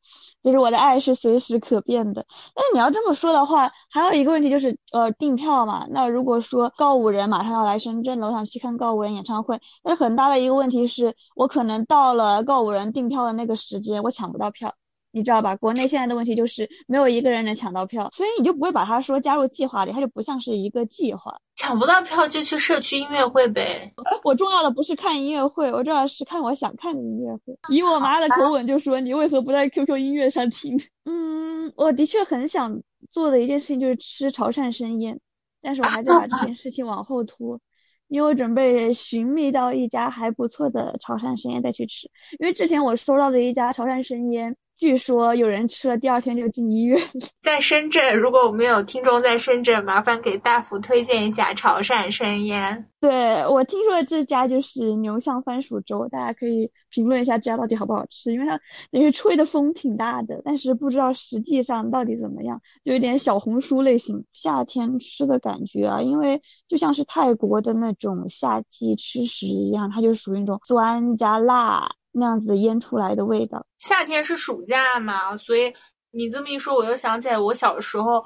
[0.43, 2.27] 就是我的爱是随时可变的。
[2.53, 5.87] 但是你要这么说的话，还有一个问题就是，呃，订票嘛。
[5.89, 14.75] 那如果说告五人马上要来深圳了，我想去看告五人演唱会，但是很大的一个问题是我可能到了告五人订票的那个时间，我抢不到票。
[15.13, 15.55] 你知道吧？
[15.57, 21.39] 国内现在的问题就是没有一个人能抢到票，所以你就不会把它说加入计划里，它就不像是一个计划。
[21.55, 23.93] 抢不到票就去社区音乐会呗。
[24.25, 27.57] 我重要的不是看音乐会，我重要是看我想看的音乐会。
[27.69, 35.21] 以我妈的口吻就说：“你为何不在 QQ 音乐上听？” 嗯，我的确很想做的一件事情就是吃潮汕生腌，
[35.61, 37.61] 但是我还在把这件事情往后拖，
[38.09, 42.11] 因为我准备寻觅到一家还不错的潮汕生腌再去吃。
[42.41, 44.57] 因为之前我搜到的一家潮汕生腌。
[44.77, 47.01] 据说有人吃了第二天就进医院。
[47.41, 52.89] 在深圳，如果我们有听众在深圳，麻烦给大福推荐一下潮汕生腌。
[53.01, 71.89] 对我听说这家就是牛巷番薯粥，大家可以评论一下这家到底好不好吃，因为它等于吹的风挺大的，但是不知道实际上到底怎么样，就有点小红书类型夏天吃的感觉啊，因为就像是泰国的那种夏季吃食一样，它就属于那种酸加辣。
[72.13, 73.67] 那样子腌出来的味道。
[73.79, 75.73] 夏天是暑假嘛，所以
[76.11, 78.23] 你这么一说，我又想起来我小时候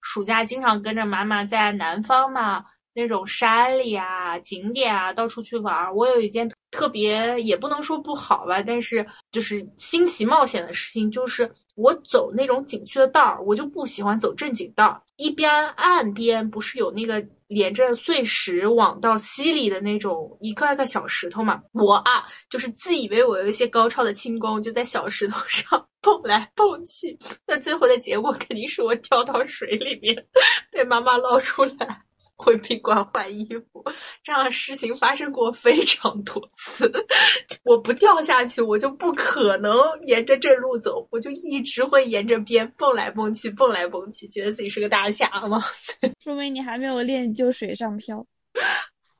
[0.00, 5.94] 暑假经常跟着妈妈在南方嘛，那种山里啊、景点啊到处去玩儿。
[5.94, 17.24] 我有一件特别也不能说不好吧，但是就是新奇冒险的事情，就是我走那种景区的道儿，我就不喜欢走正经道，一边岸边不是有那个。
[17.50, 30.14] 连着碎石往到溪里的那种一块块小石头嘛，我啊就是自以为我有一些高超的轻功，就在小石头上 蹦来蹦去，那最后的结果肯定是我掉到水里面，
[30.70, 32.04] 被妈妈捞出来。
[32.40, 33.84] 回宾馆换衣服，
[34.22, 36.90] 这样的事情发生过非常多次。
[37.64, 39.72] 我不掉下去，我就不可能
[40.06, 45.60] 沿着这路走，我就一直会沿着边蹦来蹦去，蹦来蹦去，觉得自己是个大侠嘛。
[46.24, 48.26] 说明你还没有练就水上漂。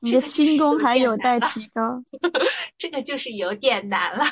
[0.00, 1.82] 你的轻功还有待提高，
[2.78, 4.24] 这个就是有点难了。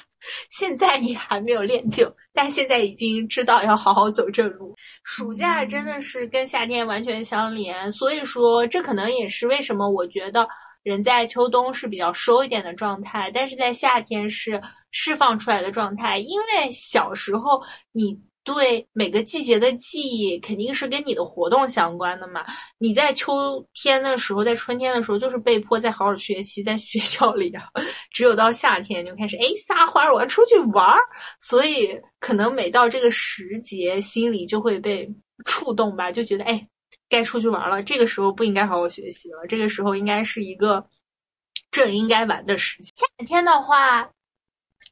[0.51, 4.75] 现在你还没有练就，但现在已经知道要好好走正路。
[5.05, 10.49] 暑假真的是跟夏天完全相连，所以说这可能也是为什么我觉得
[10.83, 16.19] 人在秋冬是比较收一点的状态，但是在夏天是释放出来的状态。
[16.19, 18.19] 因为小时候你。
[18.49, 22.43] 对每个季节的记忆肯定是跟你的活动相关的嘛。
[22.79, 27.65] 你在秋天的时候，在春天的时候，就是被迫在好好学习，在学校里啊。
[28.11, 30.99] 只有到夏天就开始哎撒欢儿，我要出去玩儿。
[31.41, 35.07] 所以可能每到这个时节，心里就会被
[35.45, 36.67] 触动吧，就觉得哎
[37.11, 37.83] 该出去玩了。
[37.83, 40.83] 这个时候不应该好好学习了，这个时候应该是一个。
[41.71, 42.93] 正应该玩的时间。
[42.97, 44.09] 夏天的话，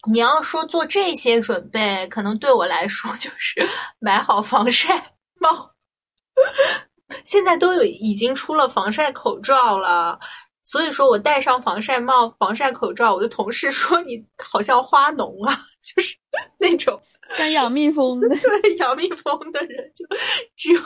[0.06, 3.66] 你要说做这些准备，可能对我来说就是
[3.98, 5.70] 买好防晒帽。
[7.24, 10.18] 现在都有已经出了防晒口罩了，
[10.62, 16.16] 所以说我戴上防晒帽、防晒口罩，我的同事说你好像花农啊，就是
[16.58, 17.00] 那种
[17.36, 20.04] 像养蜜蜂 的，对，养蜜蜂的人就
[20.56, 20.80] 只有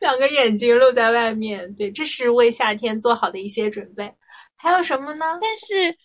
[0.00, 1.72] 两个眼睛露在外面。
[1.74, 4.12] 对，这是为夏天做好的一些准备。
[4.56, 5.38] 还有什么呢？
[5.40, 5.96] 但是，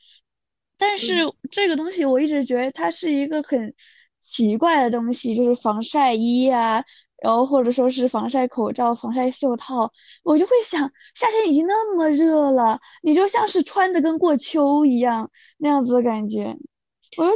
[0.77, 1.15] 但是
[1.51, 3.73] 这个东西我一直觉得它是一个很
[4.21, 6.83] 奇怪的东西，就是防晒衣啊。
[7.23, 16.55] 然后或者说是防晒口罩、防晒袖套，我就会想，夏天已经那么热了，你就像是穿的跟过秋一样那样子的感觉。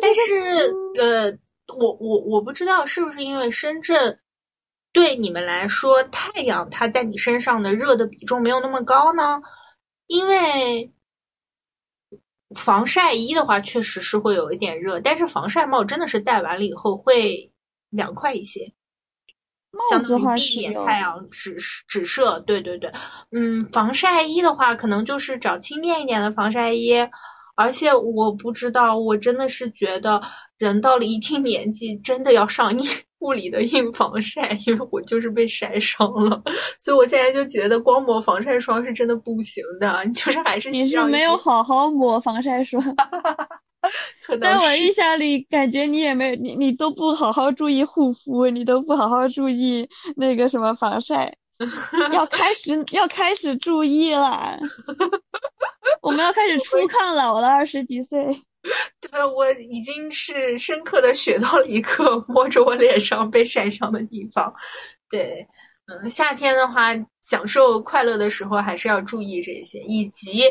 [0.01, 0.69] 但是
[0.99, 1.31] 呃，
[1.75, 4.19] 我我我不知道是不是因为深圳
[4.91, 9.41] 对你们来说，太阳它在你身上的热的比重没有那么高呢？
[10.07, 10.91] 因为
[12.55, 17.51] 防晒衣的话，确实是会有一点热，但是防晒帽真的是戴完了以后会
[17.89, 18.71] 凉快一些。
[19.91, 21.55] 相当于避免太阳直
[21.87, 22.91] 直射，对对对，
[23.31, 26.93] 嗯，防晒衣的话，可能就是找轻便一点的防晒衣。
[27.55, 30.19] 而且我不知道，我真的是觉得
[30.57, 32.89] 人到了一定年纪，真的要上硬
[33.19, 36.41] 物理的硬防晒，因为我就是被晒伤了，
[36.79, 42.81] 所以我现在就觉得光抹防晒霜是真的不行的，你就是还是你是没有好好抹防晒霜。
[44.41, 51.33] 在我印象里，感觉你也没你你都不好好注意护肤，你都不好好注意那个什么防晒，
[52.11, 54.59] 要开始要开始注意了。
[56.01, 58.41] 我们要开始初抗老了，二十几岁。
[58.99, 64.53] 对，我已经是深刻的学到了一课，摸着我脸上被晒伤的地方。
[65.09, 65.47] 对，
[65.87, 66.93] 嗯，夏天的话，
[67.23, 70.43] 享受快乐的时候，还是要注意这些，以及。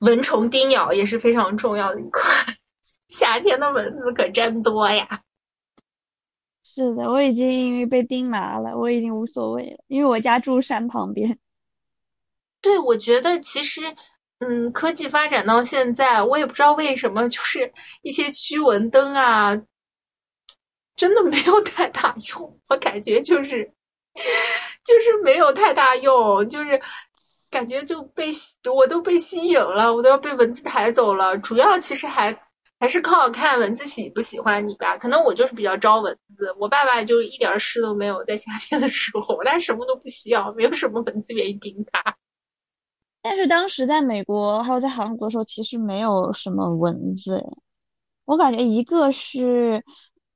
[0.00, 2.22] 蚊虫叮咬也是非常重要的一块，
[3.08, 5.06] 夏天的蚊子可真多呀。
[6.64, 11.38] 是的，我已经因为被叮麻了，我已经无所谓了，因为我家住山旁边。
[12.62, 13.82] 对，我觉得其实，
[14.40, 17.72] 嗯，科技发展到现在，我也不知道为什么，就是
[18.02, 19.56] 一些驱蚊灯啊，
[20.96, 22.60] 真的没有太大用。
[22.68, 23.64] 我感觉就是，
[24.84, 26.80] 就是没有太大用，就是。
[27.52, 31.36] 感觉就被吸我都被吸引了，我都要被蚊子抬走了。
[31.38, 32.32] 主要其实还
[32.78, 34.96] 还是靠看蚊子喜不喜欢你吧。
[34.96, 42.00] 可能我就是比较招蚊子，我爸爸就一点事都没有，在夏天的时候，他什么都不需要，没有什么蚊子愿意叮他。
[43.22, 47.44] 但是当时在美国还有在韩国的时候，其实没有什么蚊子。
[48.24, 49.84] 我感觉一个是。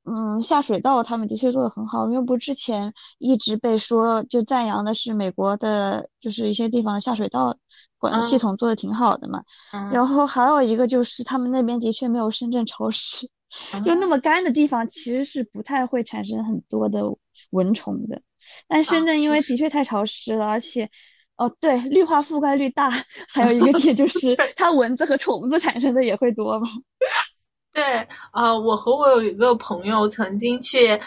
[0.06, 7.56] 嗯，下水道他们的确做的很好，因为不之前一直被说就赞扬的是美国的，就是一些地方的下水道
[7.96, 9.42] 管系统做的挺好的嘛。
[9.90, 13.30] 然后还有一个就是他们那边的确没有深圳潮湿，
[13.82, 17.00] 就那么干的地方其实是不太会产生很多的
[17.48, 18.20] 蚊虫的。
[18.68, 20.90] 但深圳因为的确太潮湿了，而且
[21.36, 22.90] 哦对，绿化覆盖率大，
[23.32, 26.68] 还有一个点就 是它蚊子和虫子产生的也会多嘛。
[27.74, 27.82] 对
[28.30, 31.00] 啊，我和我有一个朋友曾经去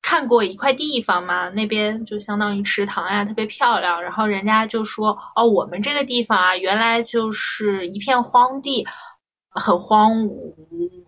[0.00, 4.02] 看过一块地方嘛，那边就相当于池塘呀，特别漂亮。
[4.02, 8.86] 然后人家就说：“哦，我们这个地方啊，原来就是一片荒地，
[9.50, 10.54] 很荒芜，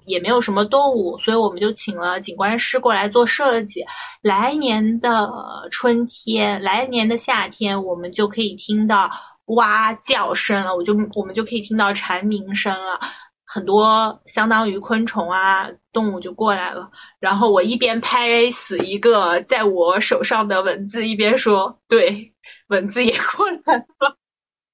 [0.07, 3.85] 也没有什么动物，所以我们就请了景观师过来做设计。
[4.21, 5.31] 来年的
[5.71, 9.11] 春天，来年的夏天，我们就可以听到
[9.47, 12.99] 蛙叫声了，我就我们就可以听到蝉鸣声了。”
[13.45, 16.91] 很多相当于昆虫啊动物就过来了，
[17.21, 22.33] 然后我一边拍死一个在我手上的蚊子，一边说：“对，
[22.69, 24.17] 蚊子也过来了，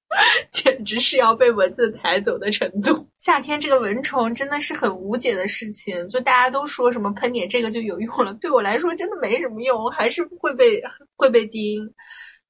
[0.51, 10.81] 简直是要被蚊子抬走的程度。”夏天这个蚊虫真的是很无解的事情，就大家都说什么喷点这个就有用了，对我来说真的没什么用，还是会被
[11.15, 11.93] 会被叮。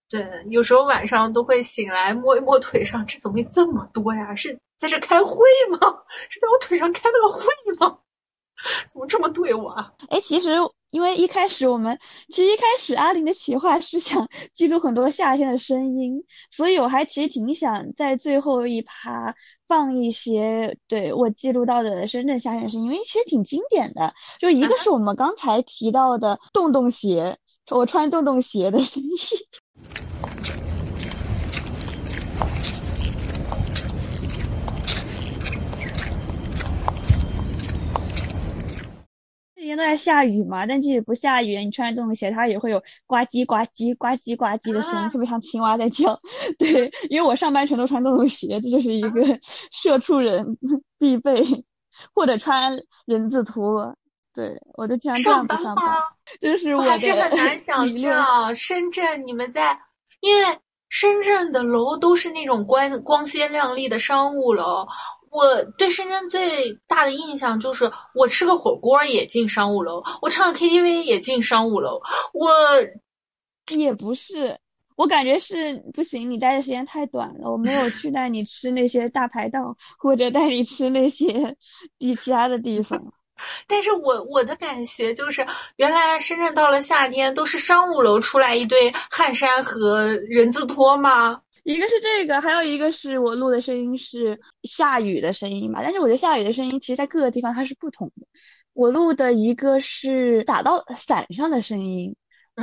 [0.10, 4.34] 对，有时候晚上都会醒来摸一摸腿上，这怎么会这么多呀？
[4.36, 4.58] 是。
[4.80, 5.36] 在这开会
[5.70, 5.78] 吗？
[6.30, 7.44] 是在我腿上开了个会
[7.82, 7.98] 吗？
[8.90, 9.92] 怎么这么对我啊？
[10.10, 10.52] 哎，其实
[10.92, 19.36] 因为一开始我们其实一开始阿林的企划是想记录很多夏天的声音，所以我还其实挺想在最后一趴
[19.68, 24.14] 放一些对我记录到的深圳夏天声音，因为其实挺经典的。
[24.40, 27.38] 就一个是我们刚才提到的洞洞鞋，
[27.70, 29.10] 我穿洞洞鞋的声音。
[39.66, 46.20] 天都在下雨嘛，但即使不下雨，你穿着动物鞋，它也会有呱唧呱唧呱唧呱唧的声音，特别像青蛙在叫。
[46.58, 49.22] 对，因为我上班全都穿洞洞鞋，这就是一个
[49.72, 50.58] 社畜人
[50.98, 51.44] 必备，
[52.14, 53.96] 或者穿人字拖。
[54.34, 55.86] 对，我都经常这样不上班。
[56.40, 59.78] 这是我还是很难想象深圳你们在，
[60.22, 60.58] 因为
[60.88, 64.88] 深圳的楼都是那种光光鲜亮丽的商务楼。
[65.32, 72.02] 我对深圳最大的印象就是，我吃个火锅也进商务楼，我唱个 KTV 也进商务楼。
[72.34, 72.50] 我
[73.78, 74.60] 也不是，
[74.96, 81.56] 我感觉是不行，你待的时间太短了，我没有去带你吃那些大排档，或者带你吃那些
[82.00, 83.14] 其他的地方。
[83.68, 85.46] 但是我我的感觉就是，
[85.78, 91.40] 原来深圳到了夏天都是商务楼出来一堆汗衫和人字拖吗？
[91.64, 95.82] 一个是这个，还有一个是我录的声音是下雨的声音嘛。
[95.84, 98.28] 但是我觉得下雨的声音，其实在各个地方它是不同的。
[98.74, 102.16] 我录的一个是打到伞上的声音。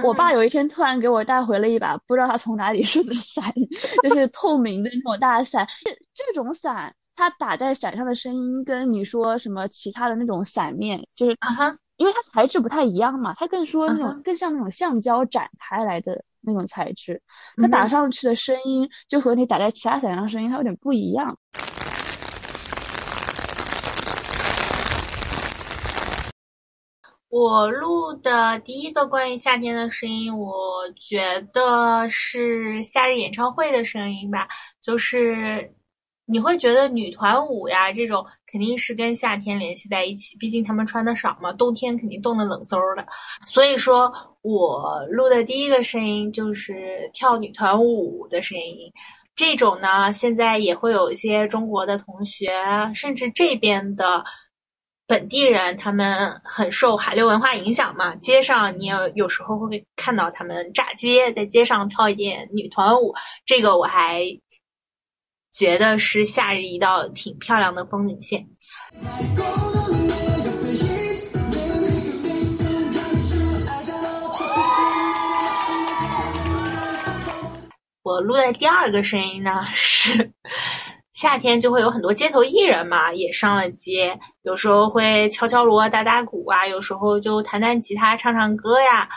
[0.03, 3.53] 我爸有一天突然给我带回了一把不知道他从哪里顺的伞，
[4.03, 5.67] 就是透明的那种大伞。
[5.85, 6.95] 这这种伞。
[7.19, 17.21] 它打在伞上的声音，跟你说什么其他的那种伞面，就是啊哈，因为它材质不太一样嘛，它更说那种更像那种橡胶展开来的那种材质，
[17.57, 21.37] 它打上去的声音就和你打在其他伞上的声音它有点不一样。
[27.29, 30.55] 我录的第一个关于夏天的声音，我
[30.97, 34.49] 觉得是夏日演唱会的声音吧，
[34.81, 35.75] 就是。
[36.29, 43.07] 你会觉得女团舞呀这种肯定是跟夏天联系在一起，毕竟他们穿的少嘛，冬天肯定冻得冷飕的。
[43.47, 44.13] 所以说
[44.43, 48.93] 我录的第一个声音就是跳女团舞的声音。
[49.37, 52.51] 这种呢，现在也会有一些中国的同学，
[52.93, 54.25] 甚至这边的
[55.07, 58.17] 本地人，他们很受韩流文化影响嘛。
[58.17, 63.15] 街上你有有时候会看到他们炸街，在街上跳一点女团舞，
[63.45, 64.25] 这个我还。
[65.57, 68.47] 觉得是夏日一道挺漂亮的风景线。
[78.03, 80.31] 我录的第二个声音呢是
[81.15, 89.09] 夏天就会有很多街头艺人嘛，也上了街，有时候会敲敲锣、打打鼓啊，有时候就弹弹吉他、唱唱歌呀。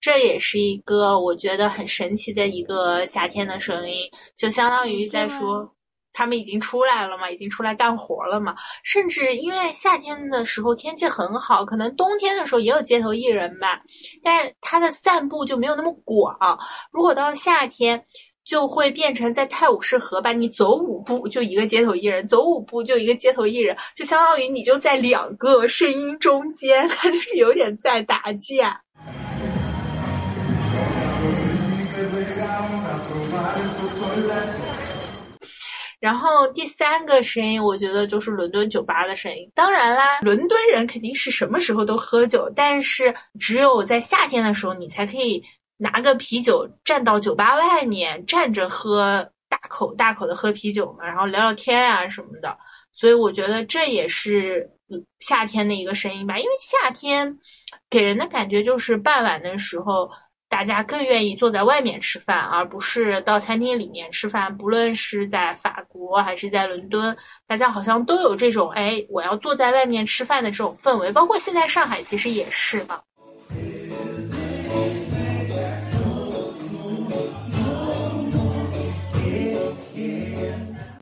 [0.00, 3.96] 这也是一个我觉得很神奇的一个夏天的声音，
[4.36, 5.74] 就相当于在说。
[6.18, 8.56] 他们已经出来了嘛，已经出来干活了嘛。
[8.82, 13.80] 甚至因为夏天的时候天气很好，可能冬天的时候也有街头艺人吧，
[14.20, 16.36] 但他的散步就没有那么广。
[16.90, 18.04] 如果到了夏天，
[18.44, 28.82] 就会变成在泰晤士河吧，你走五步就一个街头艺人，走五步就一个街头艺人，就相当于你就在两个声音中间，他 就是有点在打架。
[36.00, 39.50] 然后第三个声音，我觉得就是伦敦酒吧的声音。
[39.54, 45.42] 当然啦，伦敦人肯定是什么时候都喝酒，但是只有在夏天的时候，你才可以
[45.76, 52.56] 拿个啤酒站到酒吧外面站着喝，大口大口的喝啤酒嘛，然后聊聊天啊什么的。
[52.92, 54.70] 所以我觉得这也是
[55.18, 57.36] 夏天的一个声音吧，因为夏天
[57.90, 60.08] 给人的感觉就是傍晚的时候。
[60.48, 64.56] 大家更愿意坐在外面吃饭，而不是到餐厅里面吃饭。
[64.56, 67.14] 不论是在法国还是在伦敦，
[67.46, 71.12] 大家好像都有这种“哎，我要坐在外面吃饭”的这种氛围。
[71.12, 72.98] 包括现在上海其实也是嘛。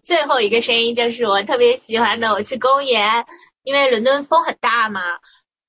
[0.02, 3.24] 最后一个声音就是我特别喜欢的，我去公园，
[3.62, 5.00] 因为伦敦风很大嘛。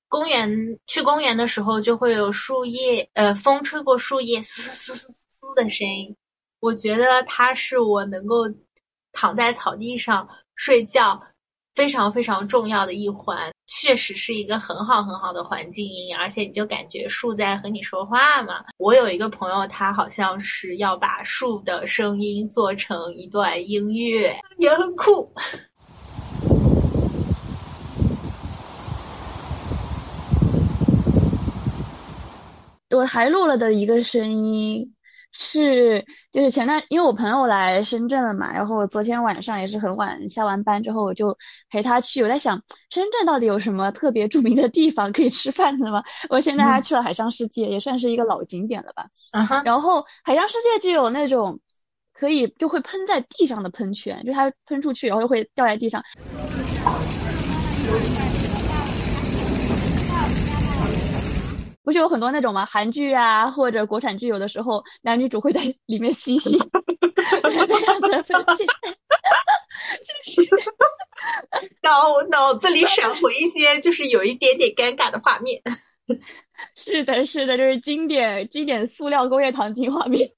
[0.08, 0.50] 公园
[0.86, 6.14] 去公园的时候，就会有树叶，呃，风吹过树叶，嘶嘶嘶嘶嘶的声音。
[6.60, 8.36] 我觉得它是我能够
[9.12, 11.20] 躺在草地上睡觉
[11.74, 13.50] 非常非常重要的一环。
[13.70, 18.64] 确实是一个很好很好的环境音，而且你就感觉树在和你说话嘛。
[18.78, 25.30] 我有一个朋友，他好像是要把树的声音做成一段音乐，也很酷。
[32.90, 34.94] 我还录了的一个声音
[35.30, 41.36] 是，就是前段，因为我朋友来深圳了嘛，然后我昨天晚上也是很晚下完班之后，我就
[41.68, 42.22] 陪他去。
[42.22, 46.02] 我在想，深圳到底有什么特别著名的地方可以吃饭的吗？
[46.30, 49.06] 我现在还去了海上世界，也算是一个老景点了吧。
[49.64, 51.60] 然后海上世界就有那种
[52.14, 56.02] 可以就会喷在地上的喷泉，就它喷出去然后又会掉在地上。
[61.88, 62.66] 不是有很多那种吗？
[62.66, 66.58] 韩剧啊，或者国产剧，有的时候男女主会在里面嬉戏，
[67.42, 70.50] 那样子的分析，就是。
[71.82, 71.90] 脑
[72.30, 75.62] 脑子里闪回一些，就是有一点点尴尬的画面。
[76.76, 80.30] 是的，是的，就是经典经典塑料工业糖精画面。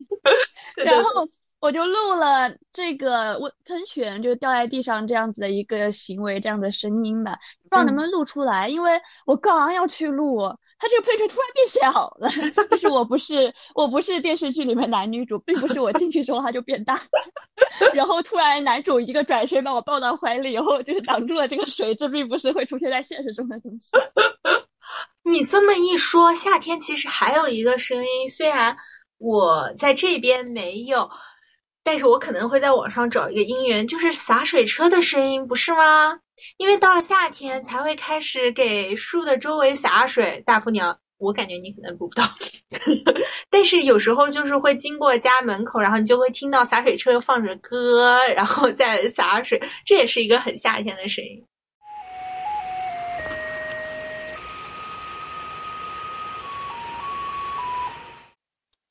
[0.76, 1.28] 然后
[1.58, 7.32] 我就录了这个温喷泉就掉在地上这样子的一个行为，这样的声音吧，
[7.64, 8.68] 不知道能不能录出来。
[8.68, 12.28] 因为我刚要去录，它这个喷泉突然变小了。
[12.70, 16.98] 就是我不是我不是电视剧里面男女主，并不是我进去之后它就变大，
[17.92, 23.90] 然后突然男主一个转身把我抱到怀里以后，就是挡住了这个水，这并不是会出现在现实中的东西。
[25.22, 28.76] 你这么一说，夏天其实还有一个声音，虽然
[29.18, 31.08] 我在这边没有，
[31.82, 36.18] 但是我可能会在网上找一个音源，就是洒水车的声音，不是吗？
[36.56, 40.42] 因为到了夏天才会开始给树的周围洒水。
[40.46, 42.24] 大福娘，我感觉你可能不知道，
[43.50, 51.44] 但是有时候就是会经过家门口，然后你就会听到洒水车放着歌，然后在洒水，这也是一个很夏天的声音。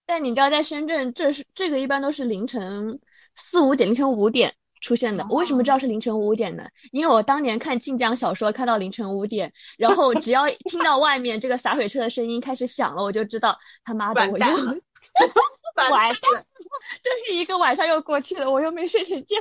[0.09, 2.99] 但你知道，在深圳，这是这个一般都是凌晨
[3.35, 5.23] 四五点、凌晨五点出现的。
[5.29, 6.63] 我为什么知道是凌晨五点呢？
[6.91, 14.45] 因为我当年看晋江小说，看到凌晨五点，然后只要听到外面这个洒水车的声音开始响了，我就知道他妈的我又
[15.91, 16.45] 完蛋，
[17.03, 19.37] 这是一个晚上又过去了，我又没睡成觉，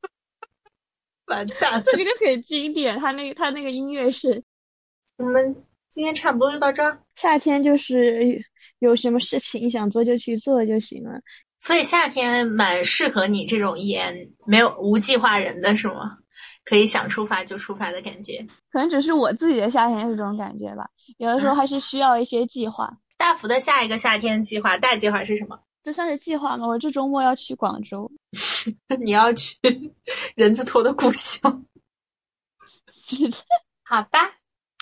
[1.28, 2.98] 完蛋，这个就很经典。
[2.98, 4.42] 他那个他那个音乐是，
[5.18, 7.02] 我们今天差不多就到这儿。
[7.16, 8.42] 夏天就是。
[8.82, 11.20] 有什么事情想做就去做就行了，
[11.60, 16.18] 所以夏天蛮适合你这种言没有无计划人的是吗？
[16.64, 20.88] 可以想出发就出发的感觉，可能只是我自己的夏天是这种感觉吧。
[21.18, 22.92] 有的时候还是需要一些计划。
[23.16, 25.58] 大福的下一个夏天计划大计划是什么？
[25.84, 26.66] 这算是计划吗？
[26.66, 28.10] 我这周末要去广州，
[29.00, 29.56] 你要去
[30.34, 31.64] 人字拖的故乡？
[33.84, 34.18] 好吧，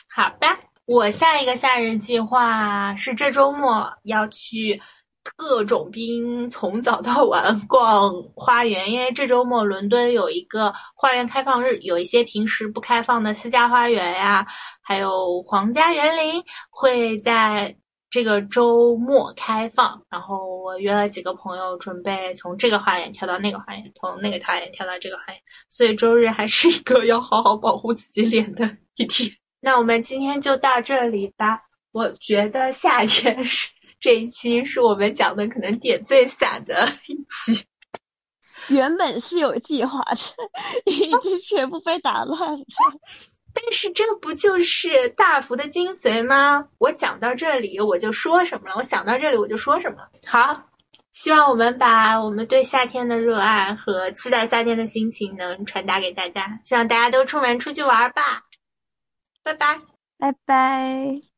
[0.08, 0.58] 好吧。
[0.90, 4.82] 我下一个夏日计划是这周末要去
[5.22, 14.44] 特种兵从早到晚逛花园，因为这周末伦敦有一个花园开放日，有一些平时不开放的私家花园呀，
[14.82, 17.72] 还有皇家园林会在
[18.10, 20.02] 这个周末开放。
[20.10, 29.30] 然后我约了几个朋友，准备从这个花园跳到那个花园，从那个花园跳到这个花园，所以周日还是一个要好好保护自己脸的一天。
[29.60, 31.60] 那我们今天就到这里吧。
[31.92, 37.64] 我觉得夏天是这一期是我们讲的可能点最散的一期。
[38.68, 42.58] 原本是有计划的，已经全部被打乱了。
[43.52, 46.68] 但是这不就是大福的精髓吗？
[46.78, 49.98] 我讲到这里我就说什么了，我想到这里我就说什么。
[50.24, 50.68] 好，
[51.12, 56.60] 希望我们把我们对夏天的热爱和期待夏天的心情能传达给大家。
[56.64, 58.44] 希望大家都出门出去玩吧。
[59.50, 59.80] 拜拜，
[60.18, 61.29] 拜拜。